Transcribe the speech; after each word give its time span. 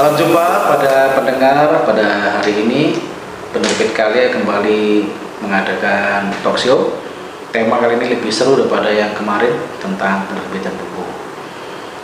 Salam 0.00 0.16
jumpa 0.16 0.64
pada 0.64 1.12
pendengar 1.12 1.84
pada 1.84 2.40
hari 2.40 2.56
ini 2.64 2.96
penerbit 3.52 3.92
Karya 3.92 4.32
kembali 4.32 5.04
mengadakan 5.44 6.32
talk 6.40 6.56
show. 6.56 6.96
Tema 7.52 7.76
kali 7.76 8.00
ini 8.00 8.16
lebih 8.16 8.32
seru 8.32 8.56
daripada 8.56 8.88
yang 8.88 9.12
kemarin 9.12 9.52
tentang 9.76 10.24
penerbitan 10.24 10.72
buku. 10.72 11.04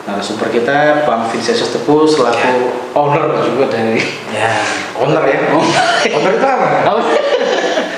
Narasumber 0.04 0.52
kita 0.52 1.08
Bang 1.08 1.24
Vincentius 1.32 1.72
Tepu 1.72 2.04
selaku 2.04 2.68
owner 2.92 3.32
juga 3.48 3.72
dari 3.72 4.04
Ya, 4.28 4.60
owner 5.00 5.24
ya. 5.24 5.56
owner 5.56 6.32
itu 6.36 6.44
apa? 6.44 6.68
Oh, 6.92 7.00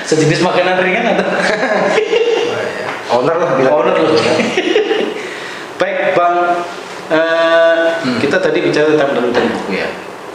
sejenis 0.07 0.46
makanan 0.46 0.79
ringan 0.79 1.18
atau 1.18 1.26
Owner 3.18 3.35
lah 3.35 3.50
bilang. 3.58 3.72
owner 3.82 3.99
loh. 3.99 4.14
Baik 5.82 6.14
Bang, 6.14 6.36
eh, 7.11 7.68
kita 8.20 8.36
tadi 8.38 8.58
bicara 8.62 8.94
tentang 8.94 9.14
penerbitan 9.14 9.44
buku 9.54 9.79
ya. 9.79 9.88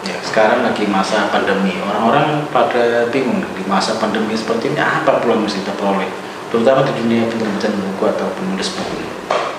Ya, 0.03 0.19
sekarang 0.19 0.67
lagi 0.67 0.83
masa 0.91 1.31
pandemi. 1.31 1.79
Orang-orang 1.79 2.43
pada 2.51 3.07
bingung 3.07 3.39
di 3.55 3.63
masa 3.63 3.95
pandemi 3.95 4.35
seperti 4.35 4.75
ini 4.75 4.79
apa 4.83 5.23
peluang 5.23 5.47
bisa 5.47 5.63
kita 5.63 5.71
peroleh, 5.79 6.11
terutama 6.51 6.83
di 6.83 6.91
dunia 6.91 7.23
penerbitan 7.31 7.71
buku 7.71 8.03
atau 8.11 8.27
penulis 8.35 8.67
buku. 8.75 8.99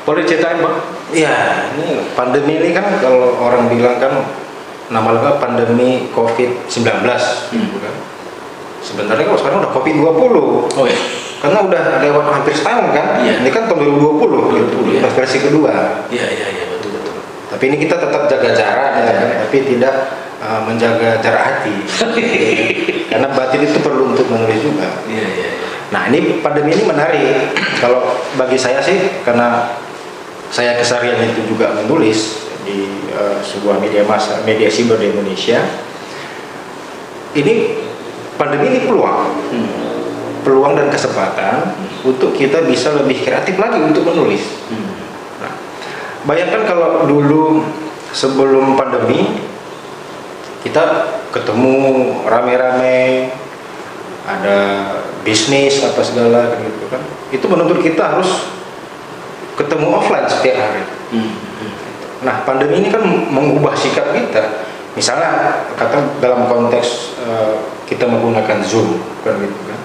Boleh 0.04 0.22
ceritain 0.28 0.60
bang? 0.60 0.76
Iya, 1.16 1.36
ini 1.72 2.12
pandemi 2.12 2.60
ini 2.60 2.76
kan 2.76 2.84
kalau 3.00 3.40
orang 3.40 3.72
bilang 3.72 3.96
kan 3.96 4.20
nama 4.92 5.16
lengkap 5.16 5.36
pandemi 5.40 6.12
COVID-19 6.12 6.84
gitu 7.56 7.76
kan. 7.80 7.94
Sebenarnya 8.84 9.24
kalau 9.24 9.40
sekarang 9.40 9.58
udah 9.64 9.72
COVID-20 9.72 10.36
Oh 10.76 10.84
ya. 10.84 10.98
karena 11.40 11.58
udah 11.64 11.82
lewat 12.04 12.24
hampir 12.36 12.52
setahun 12.52 12.92
kan. 12.92 13.24
Iya. 13.24 13.40
Ini 13.40 13.48
kan 13.48 13.64
tahun 13.64 13.80
2020 13.96 14.52
gitu, 14.52 14.76
2020, 14.92 15.00
ya. 15.00 15.08
versi 15.08 15.38
kedua. 15.40 15.72
Iya 16.12 16.26
iya 16.28 16.46
iya. 16.52 16.64
Tapi 17.54 17.64
ini 17.70 17.76
kita 17.86 18.02
tetap 18.02 18.26
jaga 18.26 18.50
jarak 18.50 18.90
ya 18.98 19.12
kan, 19.14 19.28
tapi 19.46 19.56
tidak 19.62 19.94
uh, 20.42 20.60
menjaga 20.66 21.22
jarak 21.22 21.42
hati. 21.46 21.74
Karena 23.14 23.30
batin 23.30 23.62
itu 23.62 23.78
perlu 23.78 24.10
untuk 24.10 24.26
menulis 24.26 24.58
juga. 24.58 24.90
Iya. 25.06 25.22
iya. 25.22 25.50
Nah 25.94 26.10
ini 26.10 26.42
pandemi 26.42 26.74
ini 26.74 26.82
menarik. 26.82 27.54
Kalau 27.78 28.18
bagi 28.34 28.58
saya 28.58 28.82
sih 28.82 29.22
karena 29.22 29.70
saya 30.50 30.74
kesarian 30.74 31.22
itu 31.22 31.54
juga 31.54 31.70
menulis 31.70 32.50
di 32.66 33.06
eh, 33.14 33.38
sebuah 33.44 33.78
media 33.78 34.02
massa, 34.02 34.42
media 34.42 34.66
siber 34.66 34.98
di 34.98 35.14
Indonesia. 35.14 35.62
Ini 37.34 37.54
pandemi 38.34 38.74
ini 38.74 38.80
peluang, 38.86 39.22
Hmm. 39.54 39.70
peluang 40.42 40.74
dan 40.74 40.90
kesempatan 40.90 41.74
untuk 42.02 42.34
kita 42.34 42.62
bisa 42.66 42.94
lebih 42.94 43.22
kreatif 43.22 43.58
lagi 43.58 43.78
untuk 43.82 44.02
menulis. 44.06 44.42
Hmm. 44.70 44.93
Bayangkan 46.24 46.64
kalau 46.64 47.04
dulu 47.04 47.60
sebelum 48.14 48.78
pandemi 48.78 49.44
kita 50.64 51.12
ketemu 51.28 51.76
rame-rame 52.24 53.28
ada 54.24 54.56
bisnis 55.20 55.84
apa 55.84 56.00
segala 56.00 56.56
gitu 56.56 56.88
kan 56.88 57.02
itu 57.28 57.44
menuntut 57.44 57.84
kita 57.84 58.16
harus 58.16 58.48
ketemu 59.60 59.92
offline 59.92 60.24
setiap 60.24 60.56
hari 60.56 60.82
Hmm. 61.14 61.30
Hmm. 61.30 61.72
nah 62.24 62.42
pandemi 62.42 62.80
ini 62.80 62.88
kan 62.88 63.04
mengubah 63.06 63.76
sikap 63.76 64.10
kita 64.16 64.64
misalnya 64.96 65.62
kata 65.76 66.18
dalam 66.18 66.48
konteks 66.48 67.20
eh, 67.22 67.54
kita 67.84 68.08
menggunakan 68.08 68.64
zoom 68.64 68.98
kan 69.20 69.36
gitu 69.38 69.60
kan 69.68 69.78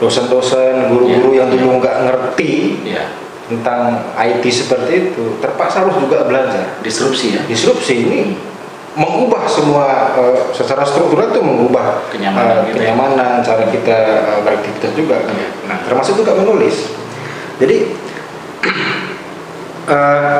dosen-dosen 0.00 0.88
guru-guru 0.88 1.36
yang 1.36 1.52
dulu 1.52 1.78
nggak 1.78 2.08
ngerti 2.08 2.80
Iya. 2.82 3.12
Tentang 3.46 3.80
IT 4.14 4.44
seperti 4.48 5.10
itu 5.10 5.36
terpaksa 5.38 5.82
harus 5.82 5.98
juga 5.98 6.24
belajar 6.24 6.78
Disrupsi 6.80 7.36
ya. 7.36 7.42
disrupsi 7.44 7.94
ini 8.00 8.20
mengubah 8.92 9.48
semua 9.48 10.12
eh, 10.14 10.36
secara 10.52 10.84
struktural 10.84 11.32
itu 11.32 11.40
mengubah 11.40 12.06
Kenyamanan 12.12 12.68
kita. 12.68 12.76
kenyamanan 12.76 13.30
cara 13.40 13.64
kita 13.68 13.96
eh, 14.20 14.40
beraktivitas 14.44 14.92
juga 14.92 15.16
kan. 15.24 15.32
Iya. 15.32 15.48
nah 15.66 15.78
termasuk 15.82 16.14
juga 16.16 16.36
menulis 16.36 16.92
jadi 17.56 17.88
eh, 19.88 20.38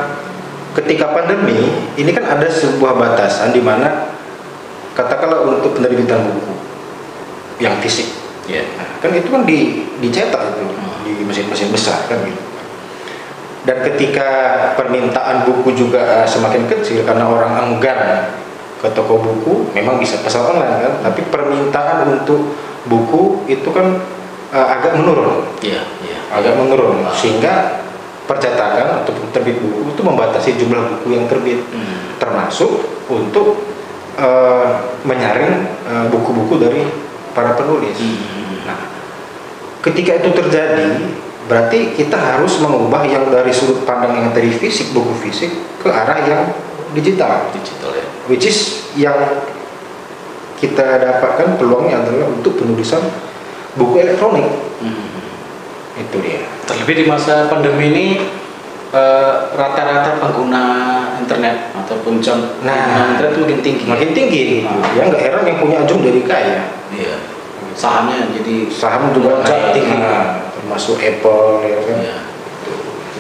ketika 0.73 1.13
pandemi 1.13 1.59
ini 1.95 2.11
kan 2.13 2.25
ada 2.29 2.49
sebuah 2.49 2.97
batasan 2.97 3.53
di 3.53 3.61
mana 3.61 4.13
katakanlah 4.93 5.49
untuk 5.49 5.77
penerbitan 5.77 6.21
buku 6.29 6.55
yang 7.59 7.77
fisik 7.81 8.09
Iya. 8.43 8.67
Nah, 8.75 8.99
kan 8.99 9.15
itu 9.15 9.31
kan 9.31 9.47
di 9.47 9.87
dicetak 10.03 10.59
itu 10.59 10.67
Hmm. 10.67 10.99
di 11.07 11.23
mesin-mesin 11.23 11.71
besar 11.71 12.11
kan 12.11 12.19
gitu. 12.27 12.43
Dan 13.63 13.79
ketika 13.87 14.31
permintaan 14.75 15.47
buku 15.47 15.71
juga 15.79 16.23
eh, 16.23 16.27
semakin 16.27 16.67
kecil 16.67 17.07
karena 17.07 17.31
orang 17.31 17.53
enggan 17.63 18.27
ke 18.83 18.91
toko 18.91 19.23
buku, 19.23 19.71
memang 19.71 20.03
bisa 20.03 20.19
pesan 20.19 20.43
online 20.43 20.83
kan, 20.83 20.93
tapi 21.07 21.23
permintaan 21.31 22.03
untuk 22.11 22.59
buku 22.91 23.47
itu 23.47 23.71
kan 23.71 24.03
eh, 24.51 24.67
agak 24.67 24.99
menurun, 24.99 25.47
Iya 25.63 25.79
iya. 26.03 26.19
agak 26.35 26.59
menurun 26.59 27.07
sehingga 27.15 27.87
percetakan 28.27 29.07
atau 29.07 29.15
terbit 29.31 29.59
buku 29.63 29.95
itu 29.95 30.03
membatasi 30.03 30.59
jumlah 30.59 30.83
buku 30.99 31.15
yang 31.15 31.27
terbit 31.31 31.63
Hmm. 31.71 32.19
termasuk 32.19 32.83
untuk 33.07 33.63
eh, 34.19 34.71
menyaring 35.07 35.55
eh, 35.87 36.05
buku-buku 36.11 36.59
dari 36.59 36.83
para 37.31 37.55
penulis. 37.55 37.95
Hmm. 37.95 38.67
Nah, 38.67 38.79
ketika 39.87 40.19
itu 40.19 40.35
terjadi, 40.35 40.87
berarti 41.51 41.99
kita 41.99 42.15
harus 42.15 42.59
mengubah 42.63 43.03
yang 43.07 43.27
dari 43.31 43.51
sudut 43.51 43.83
pandang 43.83 44.15
yang 44.15 44.29
tadi 44.31 44.51
fisik, 44.53 44.95
buku 44.95 45.13
fisik, 45.27 45.51
ke 45.83 45.89
arah 45.91 46.19
yang 46.23 46.43
digital. 46.95 47.51
Digital 47.51 47.91
ya. 47.97 48.07
Which 48.31 48.47
is 48.47 48.87
yang 48.95 49.17
kita 50.63 51.03
dapatkan 51.03 51.59
peluangnya 51.59 52.07
adalah 52.07 52.31
untuk 52.31 52.55
penulisan 52.55 53.03
buku 53.75 53.99
elektronik. 53.99 54.47
Hmm. 54.79 55.11
Itu 55.99 56.23
dia. 56.23 56.47
Terlebih 56.71 56.95
di 57.03 57.05
masa 57.11 57.51
pandemi 57.51 57.91
ini 57.91 58.07
eh, 58.95 59.35
rata-rata 59.59 60.23
pengguna 60.23 60.65
internet 61.19 61.75
ataupun 61.75 62.23
jam 62.23 62.39
Nah. 62.63 63.19
internet 63.19 63.35
itu 63.35 63.41
makin 63.43 63.61
tinggi. 63.65 63.85
Makin 63.91 64.11
tinggi. 64.15 64.45
Ah. 64.63 64.79
Ya 64.95 65.03
nggak 65.11 65.23
heran 65.23 65.43
yang 65.49 65.59
punya 65.59 65.77
Ajung 65.83 66.01
jadi 66.05 66.21
kaya. 66.23 66.63
Iya. 66.95 67.17
Sahamnya 67.73 68.29
jadi 68.37 68.69
Saham 68.69 69.11
juga 69.17 69.41
tinggi. 69.73 69.97
Nah, 69.97 70.52
termasuk 70.73 71.05
Apple 71.05 71.69
ya 71.69 71.77
kan. 71.85 71.97
Iya. 72.01 72.17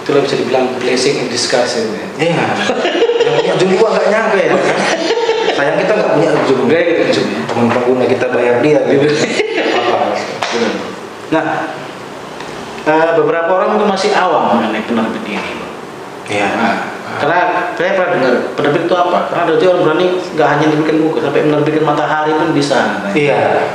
Itulah 0.00 0.20
bisa 0.24 0.34
dibilang 0.40 0.66
blessing 0.80 1.20
in 1.20 1.28
disguise 1.28 1.76
ini. 1.76 2.00
Iya. 2.32 2.44
yang 3.28 3.34
punya 3.60 3.76
juga 3.76 3.92
nggak 3.92 4.06
nyangka 4.08 4.38
ya. 4.40 4.48
kan? 4.56 4.60
Sayang 5.52 5.76
kita 5.84 5.92
nggak 6.00 6.10
punya. 6.16 6.28
Enggak 6.32 6.80
gitu 6.88 7.00
ya. 7.04 7.40
Teman 7.44 7.66
pengguna 7.68 8.04
kita 8.08 8.26
bayar 8.32 8.54
dia 8.64 8.80
gitu. 8.88 9.06
Nah, 11.28 11.44
eh, 12.88 13.08
beberapa 13.20 13.50
orang 13.52 13.76
itu 13.76 13.84
masih 13.84 14.10
awam 14.16 14.56
mengenai 14.56 14.84
penerbit 14.88 15.24
ini. 15.28 15.52
Iya. 16.32 16.48
Nah, 16.56 16.74
karena 17.20 17.40
saya 17.76 17.92
pernah 17.92 18.10
dengar 18.16 18.34
penerbit 18.56 18.82
itu 18.88 18.94
apa? 18.96 19.28
Karena 19.28 19.42
ada 19.44 19.52
orang 19.60 19.82
berani 19.84 20.06
nggak 20.16 20.48
hanya 20.56 20.64
menerbitkan 20.72 20.96
buku, 21.04 21.16
sampai 21.20 21.40
menerbitkan 21.44 21.84
matahari 21.84 22.32
pun 22.32 22.48
bisa. 22.56 23.04
Iya. 23.12 23.68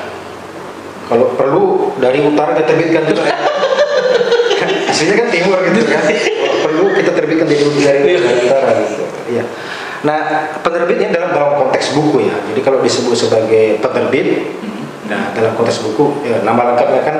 Kalau 1.07 1.31
perlu 1.39 1.95
dari 2.03 2.19
utara 2.25 2.51
kita 2.57 2.73
terbitkan 2.73 3.05
juga. 3.05 3.47
Aslinya 4.97 5.15
kan 5.21 5.27
timur 5.29 5.57
gitu 5.69 5.81
kan. 5.85 6.01
Perlu 6.65 6.85
kita 6.97 7.11
terbitkan 7.13 7.45
dari 7.45 7.61
dari, 7.85 7.99
Iya. 8.17 8.19
utara 8.49 8.71
gitu. 8.81 9.03
Iya. 9.29 9.43
Nah, 10.01 10.19
penerbitnya 10.65 11.13
dalam 11.13 11.37
dalam 11.37 11.53
konteks 11.61 11.93
buku 11.93 12.25
ya. 12.25 12.37
Jadi 12.49 12.59
kalau 12.65 12.81
disebut 12.81 13.13
sebagai 13.13 13.77
penerbit, 13.77 14.57
Hmm. 14.57 14.73
Nah, 15.07 15.31
dalam 15.37 15.53
konteks 15.53 15.85
buku, 15.85 16.25
ya, 16.25 16.41
nama 16.41 16.73
lengkapnya 16.73 17.01
kan 17.05 17.17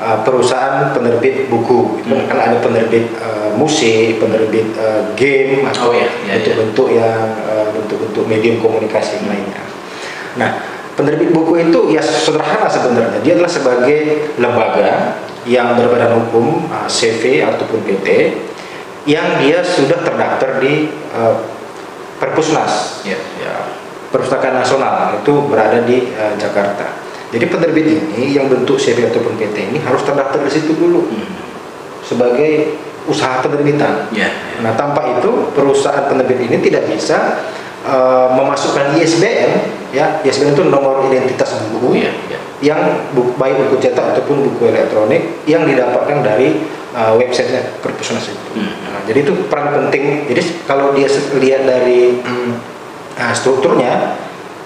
uh, 0.00 0.18
perusahaan 0.22 0.94
penerbit 0.94 1.50
buku. 1.50 1.98
Itu 2.06 2.14
Hmm. 2.14 2.30
kan 2.30 2.38
ada 2.46 2.56
penerbit 2.62 3.10
uh, 3.18 3.50
musik, 3.58 4.22
penerbit 4.22 4.70
uh, 4.78 5.10
game, 5.18 5.66
Oh, 5.66 5.70
atau 5.74 5.90
iya, 5.98 6.06
iya, 6.24 6.32
bentuk-bentuk 6.38 6.88
yang 6.94 7.20
uh, 7.50 7.66
bentuk-bentuk 7.74 8.24
medium 8.30 8.62
komunikasi 8.62 9.18
yang 9.18 9.34
lainnya. 9.34 9.62
Nah, 10.38 10.50
penerbit 10.94 11.34
buku 11.34 11.58
itu 11.68 11.80
ya 11.90 12.00
sederhana 12.00 12.70
sebenarnya. 12.70 13.18
Dia 13.20 13.34
adalah 13.36 13.52
sebagai 13.52 13.98
lembaga 14.40 15.20
yang 15.46 15.78
berbadan 15.78 16.18
hukum 16.20 16.66
uh, 16.68 16.90
CV 16.90 17.40
ataupun 17.46 17.80
PT 17.86 18.06
yang 19.06 19.38
dia 19.38 19.62
sudah 19.62 20.02
terdaftar 20.02 20.58
di 20.58 20.90
uh, 21.14 21.38
Perpusnas 22.16 23.04
Iya. 23.04 23.20
ya 23.38 23.54
perpustakaan 24.06 24.56
nasional 24.56 25.20
itu 25.20 25.32
berada 25.50 25.82
di 25.84 26.08
eh, 26.08 26.34
Jakarta. 26.40 26.96
Jadi 27.34 27.44
penerbit 27.50 27.84
ini 27.84 28.32
yang 28.32 28.48
bentuk 28.48 28.80
CV 28.80 29.12
ataupun 29.12 29.36
PT 29.36 29.74
ini 29.74 29.78
harus 29.82 30.00
terdaftar 30.06 30.40
di 30.40 30.48
situ 30.48 30.72
dulu 30.72 31.10
Hmm. 31.10 31.36
sebagai 32.00 32.78
usaha 33.04 33.42
penerbitan. 33.44 34.08
Iya. 34.14 34.30
Nah 34.64 34.72
tanpa 34.72 35.20
itu 35.20 35.52
perusahaan 35.52 36.06
penerbit 36.08 36.38
ini 36.48 36.56
tidak 36.64 36.88
bisa 36.88 37.44
eh, 37.84 38.28
memasukkan 38.32 38.96
ISBN 38.96 39.50
ya 39.92 40.22
ISBN 40.24 40.56
itu 40.56 40.64
nomor 40.64 41.04
identitas 41.12 41.60
buku 41.68 42.00
Iya. 42.00 42.12
Iya. 42.32 42.40
Yang 42.64 43.12
baik 43.12 43.56
buku 43.68 43.76
cetak 43.84 44.16
ataupun 44.16 44.48
buku 44.48 44.72
elektronik 44.72 45.44
yang 45.44 45.68
didapatkan 45.68 46.24
dari 46.24 46.64
uh, 46.96 47.12
websitenya 47.16 47.80
perpusnas 47.84 48.32
itu. 48.32 48.48
Hmm. 48.56 48.72
Nah, 48.84 49.00
jadi 49.04 49.18
itu 49.24 49.32
peran 49.52 49.72
penting. 49.76 50.24
Jadi 50.24 50.42
kalau 50.64 50.96
dia 50.96 51.08
lihat 51.36 51.62
dari 51.68 52.20
hmm, 52.24 52.76
Nah, 53.16 53.32
strukturnya 53.32 54.20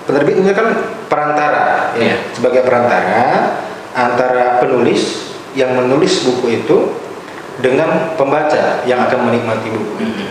penerbit 0.04 0.42
ini 0.42 0.50
kan 0.50 0.74
perantara 1.06 1.94
ya, 1.94 2.02
Iya. 2.02 2.16
sebagai 2.34 2.66
perantara 2.66 3.54
antara 3.94 4.58
penulis 4.58 5.30
yang 5.54 5.74
menulis 5.78 6.26
buku 6.26 6.62
itu 6.62 6.76
dengan 7.62 8.14
pembaca 8.18 8.82
yang 8.86 9.06
akan 9.06 9.30
menikmati 9.30 9.70
buku 9.70 9.94
itu. 10.02 10.24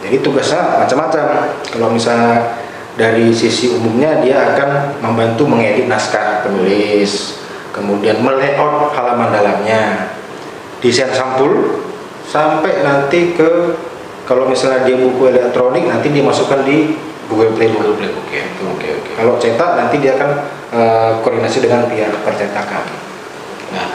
Jadi 0.00 0.16
tugasnya 0.24 0.82
macam-macam. 0.82 1.24
Kalau 1.62 1.88
misalnya 1.94 2.58
dari 3.00 3.32
sisi 3.32 3.72
umumnya 3.72 4.20
dia 4.20 4.52
akan 4.52 5.00
membantu 5.00 5.48
mengedit 5.48 5.88
naskah 5.88 6.44
penulis, 6.44 7.40
kemudian 7.72 8.20
melayout 8.20 8.92
halaman 8.92 9.32
dalamnya, 9.32 10.12
desain 10.84 11.08
sampul, 11.16 11.80
sampai 12.28 12.84
nanti 12.84 13.32
ke 13.32 13.72
kalau 14.28 14.44
misalnya 14.44 14.84
dia 14.84 15.00
buku 15.00 15.32
elektronik 15.32 15.88
nanti 15.88 16.12
dimasukkan 16.12 16.60
di 16.68 16.92
Google 17.32 17.56
Play 17.56 17.72
Google. 17.72 17.96
Playbook 17.96 18.28
ya. 18.28 18.44
Oke 18.68 18.88
oke. 19.00 19.10
Kalau 19.16 19.40
cetak 19.40 19.70
nanti 19.80 19.96
dia 20.04 20.20
akan 20.20 20.30
eh, 20.76 21.10
koordinasi 21.24 21.64
dengan 21.64 21.88
pihak 21.88 22.12
percetakan. 22.20 22.84
Nah, 23.72 23.88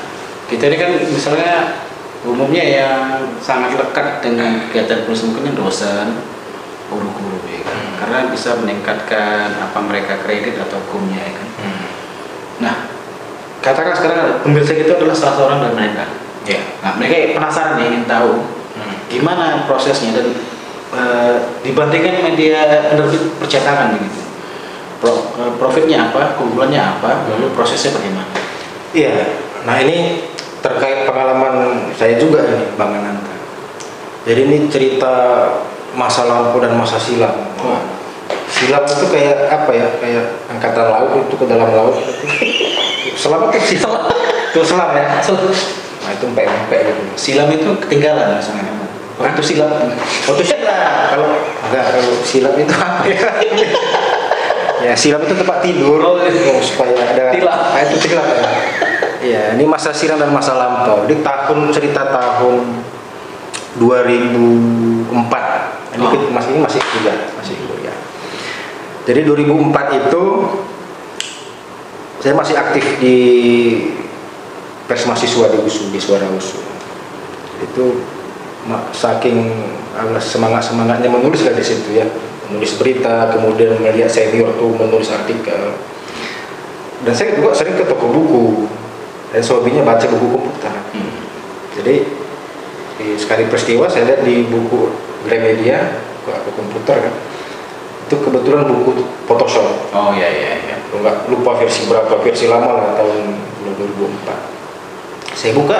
kita 0.50 0.72
ini 0.72 0.78
kan 0.82 0.92
misalnya 0.98 1.86
umumnya 2.26 2.64
yang 2.64 3.00
sangat 3.38 3.78
lekat 3.78 4.26
dengan 4.26 4.66
kegiatan 4.68 5.06
penulis 5.06 5.22
buku 5.30 5.40
ini 5.46 5.52
dosen, 5.54 6.08
guru-guru 6.90 7.35
kan. 7.35 7.35
Karena 7.96 8.28
bisa 8.30 8.60
meningkatkan 8.60 9.56
apa 9.60 9.80
mereka 9.80 10.20
kredit 10.22 10.60
atau 10.60 10.80
kumnya 10.92 11.20
ya 11.20 11.32
kan. 11.32 11.48
Nah, 12.56 12.76
katakan 13.60 13.96
sekarang 13.96 14.44
pemirsa 14.44 14.76
kita 14.76 15.00
adalah 15.00 15.16
salah 15.16 15.36
seorang 15.40 15.60
dan 15.64 15.74
mereka. 15.76 16.06
Ya. 16.46 16.62
Nah, 16.86 16.96
mereka 17.00 17.34
penasaran 17.34 17.82
nih, 17.82 17.86
ingin 17.90 18.06
tahu 18.06 18.46
gimana 19.10 19.64
prosesnya 19.66 20.12
dan 20.14 20.28
eh, 20.94 21.36
dibandingkan 21.64 22.26
media 22.26 22.90
penerbit 22.92 23.40
percetakan 23.40 23.98
begitu. 23.98 24.22
Pro- 25.00 25.34
eh, 25.40 25.52
profitnya 25.58 26.12
apa, 26.12 26.38
keunggulannya 26.38 26.82
apa, 26.82 27.30
lalu 27.32 27.52
prosesnya 27.56 27.96
bagaimana? 27.96 28.32
Iya. 28.96 29.40
Nah 29.66 29.76
ini 29.82 30.30
terkait 30.62 31.06
pengalaman 31.06 31.88
saya 31.94 32.18
juga 32.18 32.42
nih 32.46 32.74
Bang 32.78 32.94
Ananta. 32.94 33.34
Jadi 34.26 34.42
ini 34.50 34.58
cerita 34.70 35.14
masa 35.96 36.28
lampau 36.28 36.60
dan 36.60 36.76
masa 36.76 37.00
silam. 37.00 37.34
Silam 38.52 38.84
itu 38.86 39.06
kayak 39.10 39.52
apa 39.52 39.72
ya? 39.74 39.88
Kayak 40.00 40.26
angkatan 40.48 40.86
laut 40.92 41.28
itu 41.28 41.36
ke 41.36 41.46
dalam 41.50 41.70
laut. 41.72 41.96
Selam 43.16 43.50
itu 43.50 43.60
silam. 43.76 44.12
Itu 44.54 44.62
selam 44.64 44.92
ya. 44.96 45.06
Nah 46.06 46.12
itu 46.14 46.24
empek-empek 46.30 46.80
gitu. 46.86 47.02
Silam 47.18 47.48
itu 47.52 47.70
ketinggalan 47.88 48.38
misalnya. 48.38 48.72
Oh, 49.16 49.26
itu 49.26 49.44
silam. 49.44 49.72
Oh 50.30 50.34
itu 50.38 50.44
silam. 50.46 50.80
Kalau 51.12 51.28
enggak 51.72 51.84
kalau 51.96 52.14
silam 52.22 52.54
itu 52.60 52.74
apa 52.76 53.04
ya? 53.08 53.32
ya 54.86 54.94
silam 54.94 55.24
itu 55.26 55.34
tempat 55.34 55.58
tidur. 55.66 56.00
Oh, 56.04 56.22
iya. 56.22 56.62
supaya 56.62 56.94
ada. 56.94 57.34
Tilap. 57.34 57.60
Nah, 57.74 57.82
itu 57.82 57.98
tilap 58.06 58.28
ya. 58.30 58.40
Iya, 59.26 59.58
ini 59.58 59.66
masa 59.66 59.90
silam 59.90 60.22
dan 60.22 60.30
masa 60.30 60.54
lampau. 60.54 61.10
Di 61.10 61.18
tahun 61.26 61.74
cerita 61.74 62.14
tahun 62.14 62.62
2004. 63.82 65.75
Ini 65.96 66.04
Oh. 66.04 66.32
masih 66.36 66.50
ini 66.52 66.60
masih 66.60 66.80
kuliah, 66.84 67.18
masih 67.40 67.56
kuliah. 67.56 67.98
Jadi 69.08 69.20
2004 69.24 69.96
itu 69.96 70.24
saya 72.20 72.34
masih 72.36 72.56
aktif 72.58 72.86
di 73.00 73.18
pers 74.90 75.06
mahasiswa 75.08 75.46
di 75.50 75.58
USU 75.62 75.94
di 75.94 76.02
Suara 76.02 76.26
USU. 76.30 76.60
Itu 77.62 78.02
saking 78.92 79.54
semangat 80.20 80.68
semangatnya 80.68 81.08
menulis 81.08 81.46
lah 81.46 81.54
di 81.54 81.62
situ 81.62 81.96
ya, 81.96 82.06
menulis 82.50 82.76
berita, 82.82 83.30
kemudian 83.32 83.78
melihat 83.78 84.10
senior 84.10 84.52
tuh 84.58 84.74
menulis 84.74 85.14
artikel. 85.14 85.78
Dan 87.06 87.14
saya 87.14 87.38
juga 87.38 87.54
sering 87.54 87.78
ke 87.78 87.86
toko 87.86 88.10
buku 88.10 88.46
dan 89.30 89.46
hobinya 89.46 89.86
baca 89.86 90.06
buku 90.10 90.26
komputer. 90.34 90.74
Hmm. 90.98 91.14
Jadi 91.78 91.96
di 92.96 93.08
sekali 93.20 93.46
peristiwa 93.46 93.86
saya 93.86 94.10
lihat 94.10 94.22
di 94.26 94.50
buku 94.50 94.90
Gramedia, 95.26 96.00
aku 96.26 96.50
komputer 96.54 97.10
kan, 97.10 97.14
itu 98.06 98.16
kebetulan 98.22 98.70
buku 98.70 99.02
Photoshop. 99.26 99.66
Oh 99.92 100.14
iya 100.14 100.30
iya 100.30 100.52
iya. 100.62 100.76
Kalau 100.88 101.02
nggak 101.02 101.18
lupa 101.34 101.58
versi 101.58 101.90
berapa 101.90 102.14
versi 102.22 102.46
lama 102.46 102.70
lah 102.78 102.88
tahun 102.94 103.18
2004. 103.76 105.36
Saya 105.36 105.52
buka, 105.58 105.80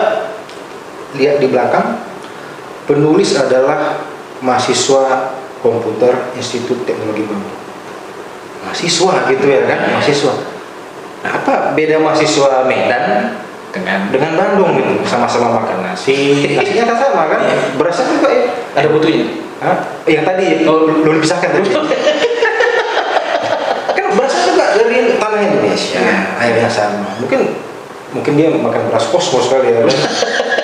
lihat 1.16 1.40
di 1.40 1.48
belakang, 1.48 2.02
penulis 2.90 3.38
adalah 3.38 4.04
mahasiswa 4.42 5.38
komputer 5.62 6.34
Institut 6.36 6.84
Teknologi 6.84 7.24
Bandung. 7.24 7.58
Mahasiswa 8.66 9.14
gitu 9.30 9.46
ya 9.46 9.62
kan, 9.70 9.80
mahasiswa. 9.94 10.34
Nah, 11.26 11.32
apa 11.42 11.74
beda 11.74 12.02
mahasiswa 12.02 12.66
Medan 12.70 13.06
Dengan 13.76 14.08
dengan 14.08 14.32
Bandung 14.40 14.72
gitu 14.80 15.04
sama-sama 15.04 15.60
makan 15.60 15.84
nasi 15.84 16.48
nasinya 16.56 16.88
kan 16.88 16.98
sama 16.98 17.22
kan 17.28 17.40
Iya. 17.44 17.58
berasnya 17.76 18.06
juga 18.08 18.28
ya 18.32 18.44
ada 18.74 18.88
butuhnya. 18.88 19.26
Hah? 19.60 19.78
yang 20.08 20.24
tadi 20.24 20.64
Oh. 20.64 20.88
belum 20.88 21.20
dipisahkan 21.20 21.50
tadi 21.52 21.70
kan 23.96 24.06
berasnya 24.16 24.42
juga 24.48 24.66
dari 24.76 25.16
tanah 25.16 25.40
Indonesia 25.42 26.00
airnya 26.38 26.70
sama 26.72 27.08
mungkin 27.20 27.52
mungkin 28.12 28.34
dia 28.36 28.48
makan 28.48 28.82
beras 28.88 29.12
kosmos 29.12 29.52
kali 29.52 29.72
ya 29.72 29.84
kan? 29.84 29.92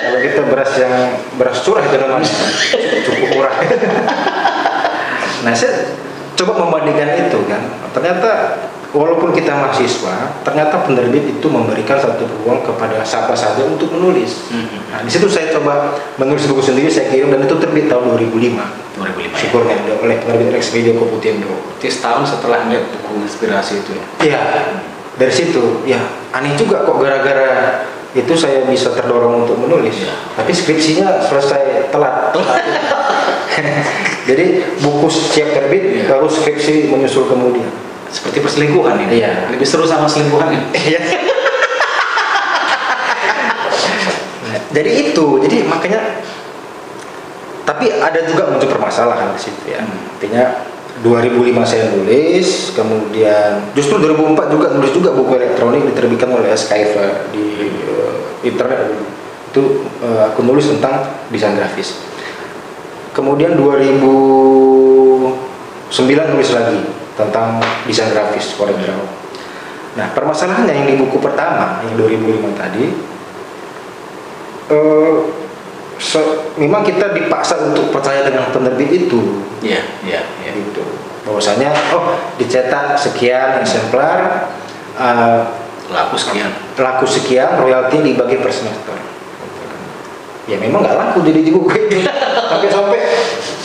kalau 0.02 0.18
kita 0.18 0.42
beras 0.48 0.72
yang 0.76 0.92
beras 1.36 1.58
curah 1.60 1.84
itu 1.84 1.96
namanya 1.96 2.32
cukup 3.04 3.28
murah 3.36 3.54
nah 5.44 5.52
saya 5.52 5.92
coba 6.32 6.52
membandingkan 6.58 7.28
itu 7.28 7.38
kan 7.44 7.60
ternyata 7.92 8.56
walaupun 8.92 9.32
kita 9.32 9.56
mahasiswa 9.56 10.36
ternyata 10.44 10.84
penerbit 10.84 11.24
itu 11.24 11.46
memberikan 11.48 11.96
satu 11.96 12.28
peluang 12.28 12.60
kepada 12.60 13.00
siapa 13.02 13.32
saja 13.32 13.64
untuk 13.64 13.88
menulis 13.92 14.48
Hmm. 14.52 14.68
Nah, 14.92 15.00
di 15.00 15.08
situ 15.08 15.24
saya 15.24 15.48
coba 15.56 15.96
menulis 16.20 16.44
buku 16.44 16.60
sendiri, 16.60 16.92
saya 16.92 17.08
kirim 17.08 17.32
dan 17.32 17.48
itu 17.48 17.56
terbit 17.56 17.88
tahun 17.88 18.12
2005. 18.12 18.60
2005 19.00 19.32
ya. 19.32 19.38
Syukurnya 19.40 19.74
ada 19.80 19.92
oleh 20.04 20.16
penerbit 20.20 20.52
Rex 20.52 20.76
Media 20.76 20.92
Koputindo. 20.92 21.48
Berarti 21.48 21.88
setahun 21.88 22.36
setelah 22.36 22.68
ngeliat 22.68 22.84
buku 22.92 23.24
inspirasi 23.24 23.80
itu 23.80 23.96
ya. 23.96 24.04
Iya, 24.20 24.40
dari 25.16 25.32
situ, 25.32 25.80
ya 25.88 25.96
aneh 26.36 26.52
juga 26.60 26.84
kok 26.84 27.00
gara-gara 27.00 27.80
itu 28.12 28.32
saya 28.36 28.68
bisa 28.68 28.92
terdorong 28.92 29.48
untuk 29.48 29.56
menulis. 29.56 30.04
Iya. 30.04 30.12
Tapi 30.36 30.52
skripsinya 30.52 31.24
selesai 31.24 31.88
telat. 31.88 32.36
Jadi 34.28 34.44
buku 34.84 35.06
siap 35.08 35.56
terbit, 35.56 35.82
Iya. 35.82 36.04
baru 36.12 36.28
skripsi 36.28 36.92
menyusul 36.92 37.32
kemudian. 37.32 37.68
Seperti 38.12 38.44
perselingkuhan 38.44 39.08
ini. 39.08 39.24
Iya. 39.24 39.48
Lebih 39.48 39.64
seru 39.64 39.88
sama 39.88 40.04
selingkuhan 40.04 40.52
ya. 40.52 40.60
Iya. 40.76 41.00
Jadi 44.72 45.12
itu, 45.12 45.26
jadi 45.44 45.68
makanya 45.68 46.24
tapi 47.62 47.92
ada 47.92 48.24
juga 48.24 48.48
muncul 48.48 48.72
permasalahan 48.72 49.36
di 49.36 49.40
situ 49.40 49.68
ya. 49.68 49.84
Hmm. 49.84 50.16
Artinya 50.16 50.44
2005 51.04 51.68
saya 51.68 51.92
nulis, 51.92 52.72
kemudian 52.72 53.68
justru 53.76 54.00
2004 54.00 54.48
juga 54.48 54.72
nulis 54.72 54.92
juga 54.96 55.12
buku 55.12 55.36
elektronik 55.36 55.84
diterbitkan 55.92 56.32
oleh 56.32 56.56
Skyver 56.56 57.28
di 57.36 57.68
eh, 57.68 58.48
internet. 58.48 58.96
Itu 59.52 59.84
eh, 60.00 60.32
aku 60.32 60.40
nulis 60.40 60.72
tentang 60.72 61.04
desain 61.28 61.52
grafis. 61.52 62.00
Kemudian 63.12 63.60
2009 63.60 66.32
nulis 66.32 66.50
lagi 66.56 67.01
tentang 67.14 67.60
desain 67.84 68.08
grafis 68.08 68.54
CorelDRAW. 68.54 69.02
Nah, 69.92 70.08
permasalahannya 70.10 70.72
yang 70.72 70.86
di 70.86 70.96
buku 70.96 71.20
pertama 71.20 71.84
yang 71.84 71.94
2005 71.94 72.56
tadi 72.56 72.84
eh, 74.68 75.14
se- 75.98 76.40
memang 76.56 76.80
kita 76.80 77.12
dipaksa 77.12 77.60
untuk 77.68 77.92
percaya 77.92 78.24
dengan 78.24 78.48
penerbit 78.48 78.88
itu 78.88 79.44
Iya, 79.60 79.84
iya, 80.02 80.20
iya. 80.40 80.50
gitu 80.56 80.80
bahwasanya 81.22 81.70
oh 81.92 82.18
dicetak 82.34 82.96
sekian 82.96 83.60
eksemplar 83.60 84.48
eh, 84.96 85.40
Laku 85.92 86.16
sekian. 86.16 86.48
laku 86.74 87.04
sekian 87.04 87.60
royalti 87.60 88.00
dibagi 88.00 88.40
per 88.40 88.48
semester 88.48 88.96
ya 90.42 90.56
memang 90.56 90.80
nggak 90.80 90.96
laku 90.96 91.20
jadi 91.20 91.44
di 91.44 91.52
buku 91.52 91.68
itu 91.68 92.00
sampai 92.50 92.68
sampai 92.72 93.00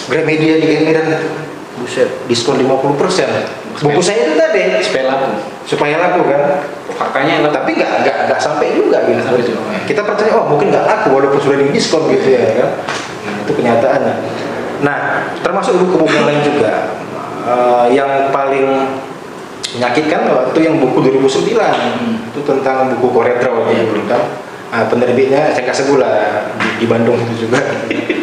Gramedia 0.06 0.60
di 0.60 0.68
Gramedia 0.84 1.18
buset 1.78 2.10
diskon 2.26 2.58
50% 2.58 2.98
buku 3.78 4.02
saya 4.02 4.26
itu 4.26 4.34
tadi. 4.34 4.82
Supaya 4.82 5.06
laku. 5.14 5.28
supaya 5.70 5.96
laku 6.02 6.20
kan? 6.26 6.42
Faktanya 6.98 7.46
laku. 7.46 7.54
tapi 7.54 7.70
nggak 7.78 7.92
nggak 8.02 8.18
nggak 8.26 8.40
sampai 8.42 8.74
juga 8.74 9.06
gitu. 9.06 9.22
Sampai 9.22 9.46
juga. 9.46 9.62
kita 9.86 10.02
percaya 10.02 10.32
oh 10.34 10.46
mungkin 10.50 10.74
nggak 10.74 10.86
laku 10.90 11.08
walaupun 11.14 11.40
sudah 11.40 11.58
di 11.62 11.70
diskon 11.70 12.10
gitu 12.10 12.28
ya 12.34 12.42
kan? 12.58 12.70
Nah, 13.26 13.34
itu 13.46 13.52
kenyataannya 13.54 14.16
nah 14.78 15.26
termasuk 15.42 15.74
buku-buku 15.82 16.14
yang 16.14 16.30
lain 16.30 16.42
juga 16.46 16.98
Eh, 17.48 17.86
yang 17.96 18.28
paling 18.36 18.68
menyakitkan 19.72 20.28
waktu 20.28 20.68
yang 20.68 20.84
buku 20.84 21.00
2009 21.00 21.56
itu 22.28 22.40
tentang 22.44 22.92
buku 22.92 23.08
Koretra 23.08 23.48
waktu 23.56 23.72
Iya. 23.72 23.84
itu 23.88 24.04
kan? 24.04 24.22
Ah, 24.68 24.84
penerbitnya 24.92 25.56
saya 25.56 25.64
kasih 25.64 25.88
gula 25.88 26.44
di, 26.60 26.84
di 26.84 26.86
Bandung 26.92 27.16
itu 27.16 27.48
juga. 27.48 27.64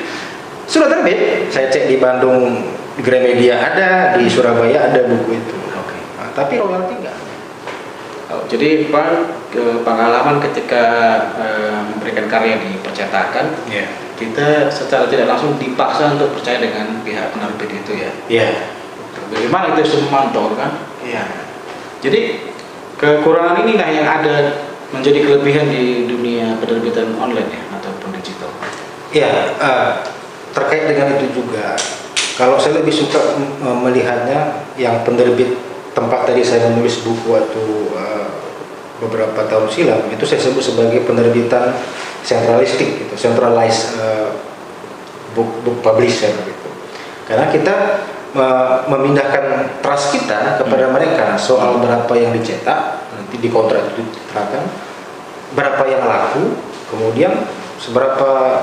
Sudah 0.69 0.93
terbit? 0.93 1.49
Saya 1.49 1.73
cek 1.73 1.89
di 1.89 1.97
Bandung 1.97 2.69
Gramedia 3.03 3.59
ada, 3.59 4.15
di 4.15 4.31
Surabaya 4.31 4.87
ada 4.91 5.03
buku 5.11 5.35
itu. 5.35 5.57
Oke. 5.75 5.99
Nah, 6.15 6.31
tapi 6.31 6.63
royalti 6.63 6.95
enggak. 7.03 7.17
Oh, 8.31 8.43
jadi 8.47 8.87
Pak 8.89 9.07
ke 9.51 9.65
pengalaman 9.83 10.39
ketika 10.39 10.85
eh, 11.39 11.79
memberikan 11.91 12.27
karya 12.31 12.59
di 12.63 12.79
percetakan, 12.83 13.51
Iya. 13.67 13.87
kita 14.15 14.71
secara 14.71 15.11
tidak 15.11 15.27
langsung 15.27 15.59
dipaksa 15.59 16.15
untuk 16.15 16.39
percaya 16.39 16.63
dengan 16.63 17.03
pihak 17.03 17.35
penerbit 17.35 17.71
itu 17.83 17.93
ya. 17.99 18.11
Iya. 18.31 18.49
Bagaimana 19.31 19.75
kita 19.75 19.99
memantau 20.07 20.55
kan? 20.55 20.79
Iya. 21.03 21.27
Jadi 21.99 22.21
kekurangan 22.95 23.67
ini 23.67 23.73
nah 23.75 23.89
yang 23.91 24.07
ada 24.07 24.55
menjadi 24.95 25.19
kelebihan 25.27 25.67
di 25.67 26.07
dunia 26.07 26.55
penerbitan 26.63 27.11
online 27.19 27.51
ya 27.51 27.63
ataupun 27.75 28.15
digital. 28.15 28.51
Iya, 29.11 29.31
eh, 29.59 29.91
terkait 30.55 30.87
dengan 30.87 31.19
itu 31.19 31.43
juga. 31.43 31.75
Kalau 32.35 32.59
saya 32.59 32.83
lebih 32.83 32.91
suka 32.91 33.39
m- 33.39 33.87
melihatnya 33.87 34.67
yang 34.75 35.07
penerbit 35.07 35.55
tempat 35.95 36.27
tadi 36.27 36.43
saya 36.43 36.67
menulis 36.67 37.07
buku 37.07 37.31
waktu 37.31 37.65
eh, 37.95 38.27
beberapa 38.99 39.47
tahun 39.47 39.71
silam 39.71 40.03
itu 40.11 40.27
saya 40.27 40.43
sebut 40.43 40.63
sebagai 40.63 41.07
penerbitan 41.07 41.79
sentralistik 42.27 43.07
gitu, 43.07 43.15
centralized 43.15 43.95
eh, 44.03 44.35
book, 45.39 45.63
book 45.63 45.79
publisher 45.79 46.35
gitu. 46.35 46.69
Karena 47.31 47.55
kita 47.55 48.03
eh, 48.35 48.75
memindahkan 48.91 49.79
trust 49.79 50.19
kita 50.19 50.59
kepada 50.59 50.91
mereka 50.91 51.39
soal 51.39 51.79
berapa 51.79 52.11
yang 52.19 52.35
dicetak 52.35 53.07
nanti 53.15 53.39
di 53.39 53.47
kontrak 53.47 53.95
itu 53.95 54.03
diterapkan 54.11 54.67
berapa 55.55 55.87
yang 55.87 56.03
laku 56.03 56.59
kemudian 56.91 57.47
seberapa 57.79 58.59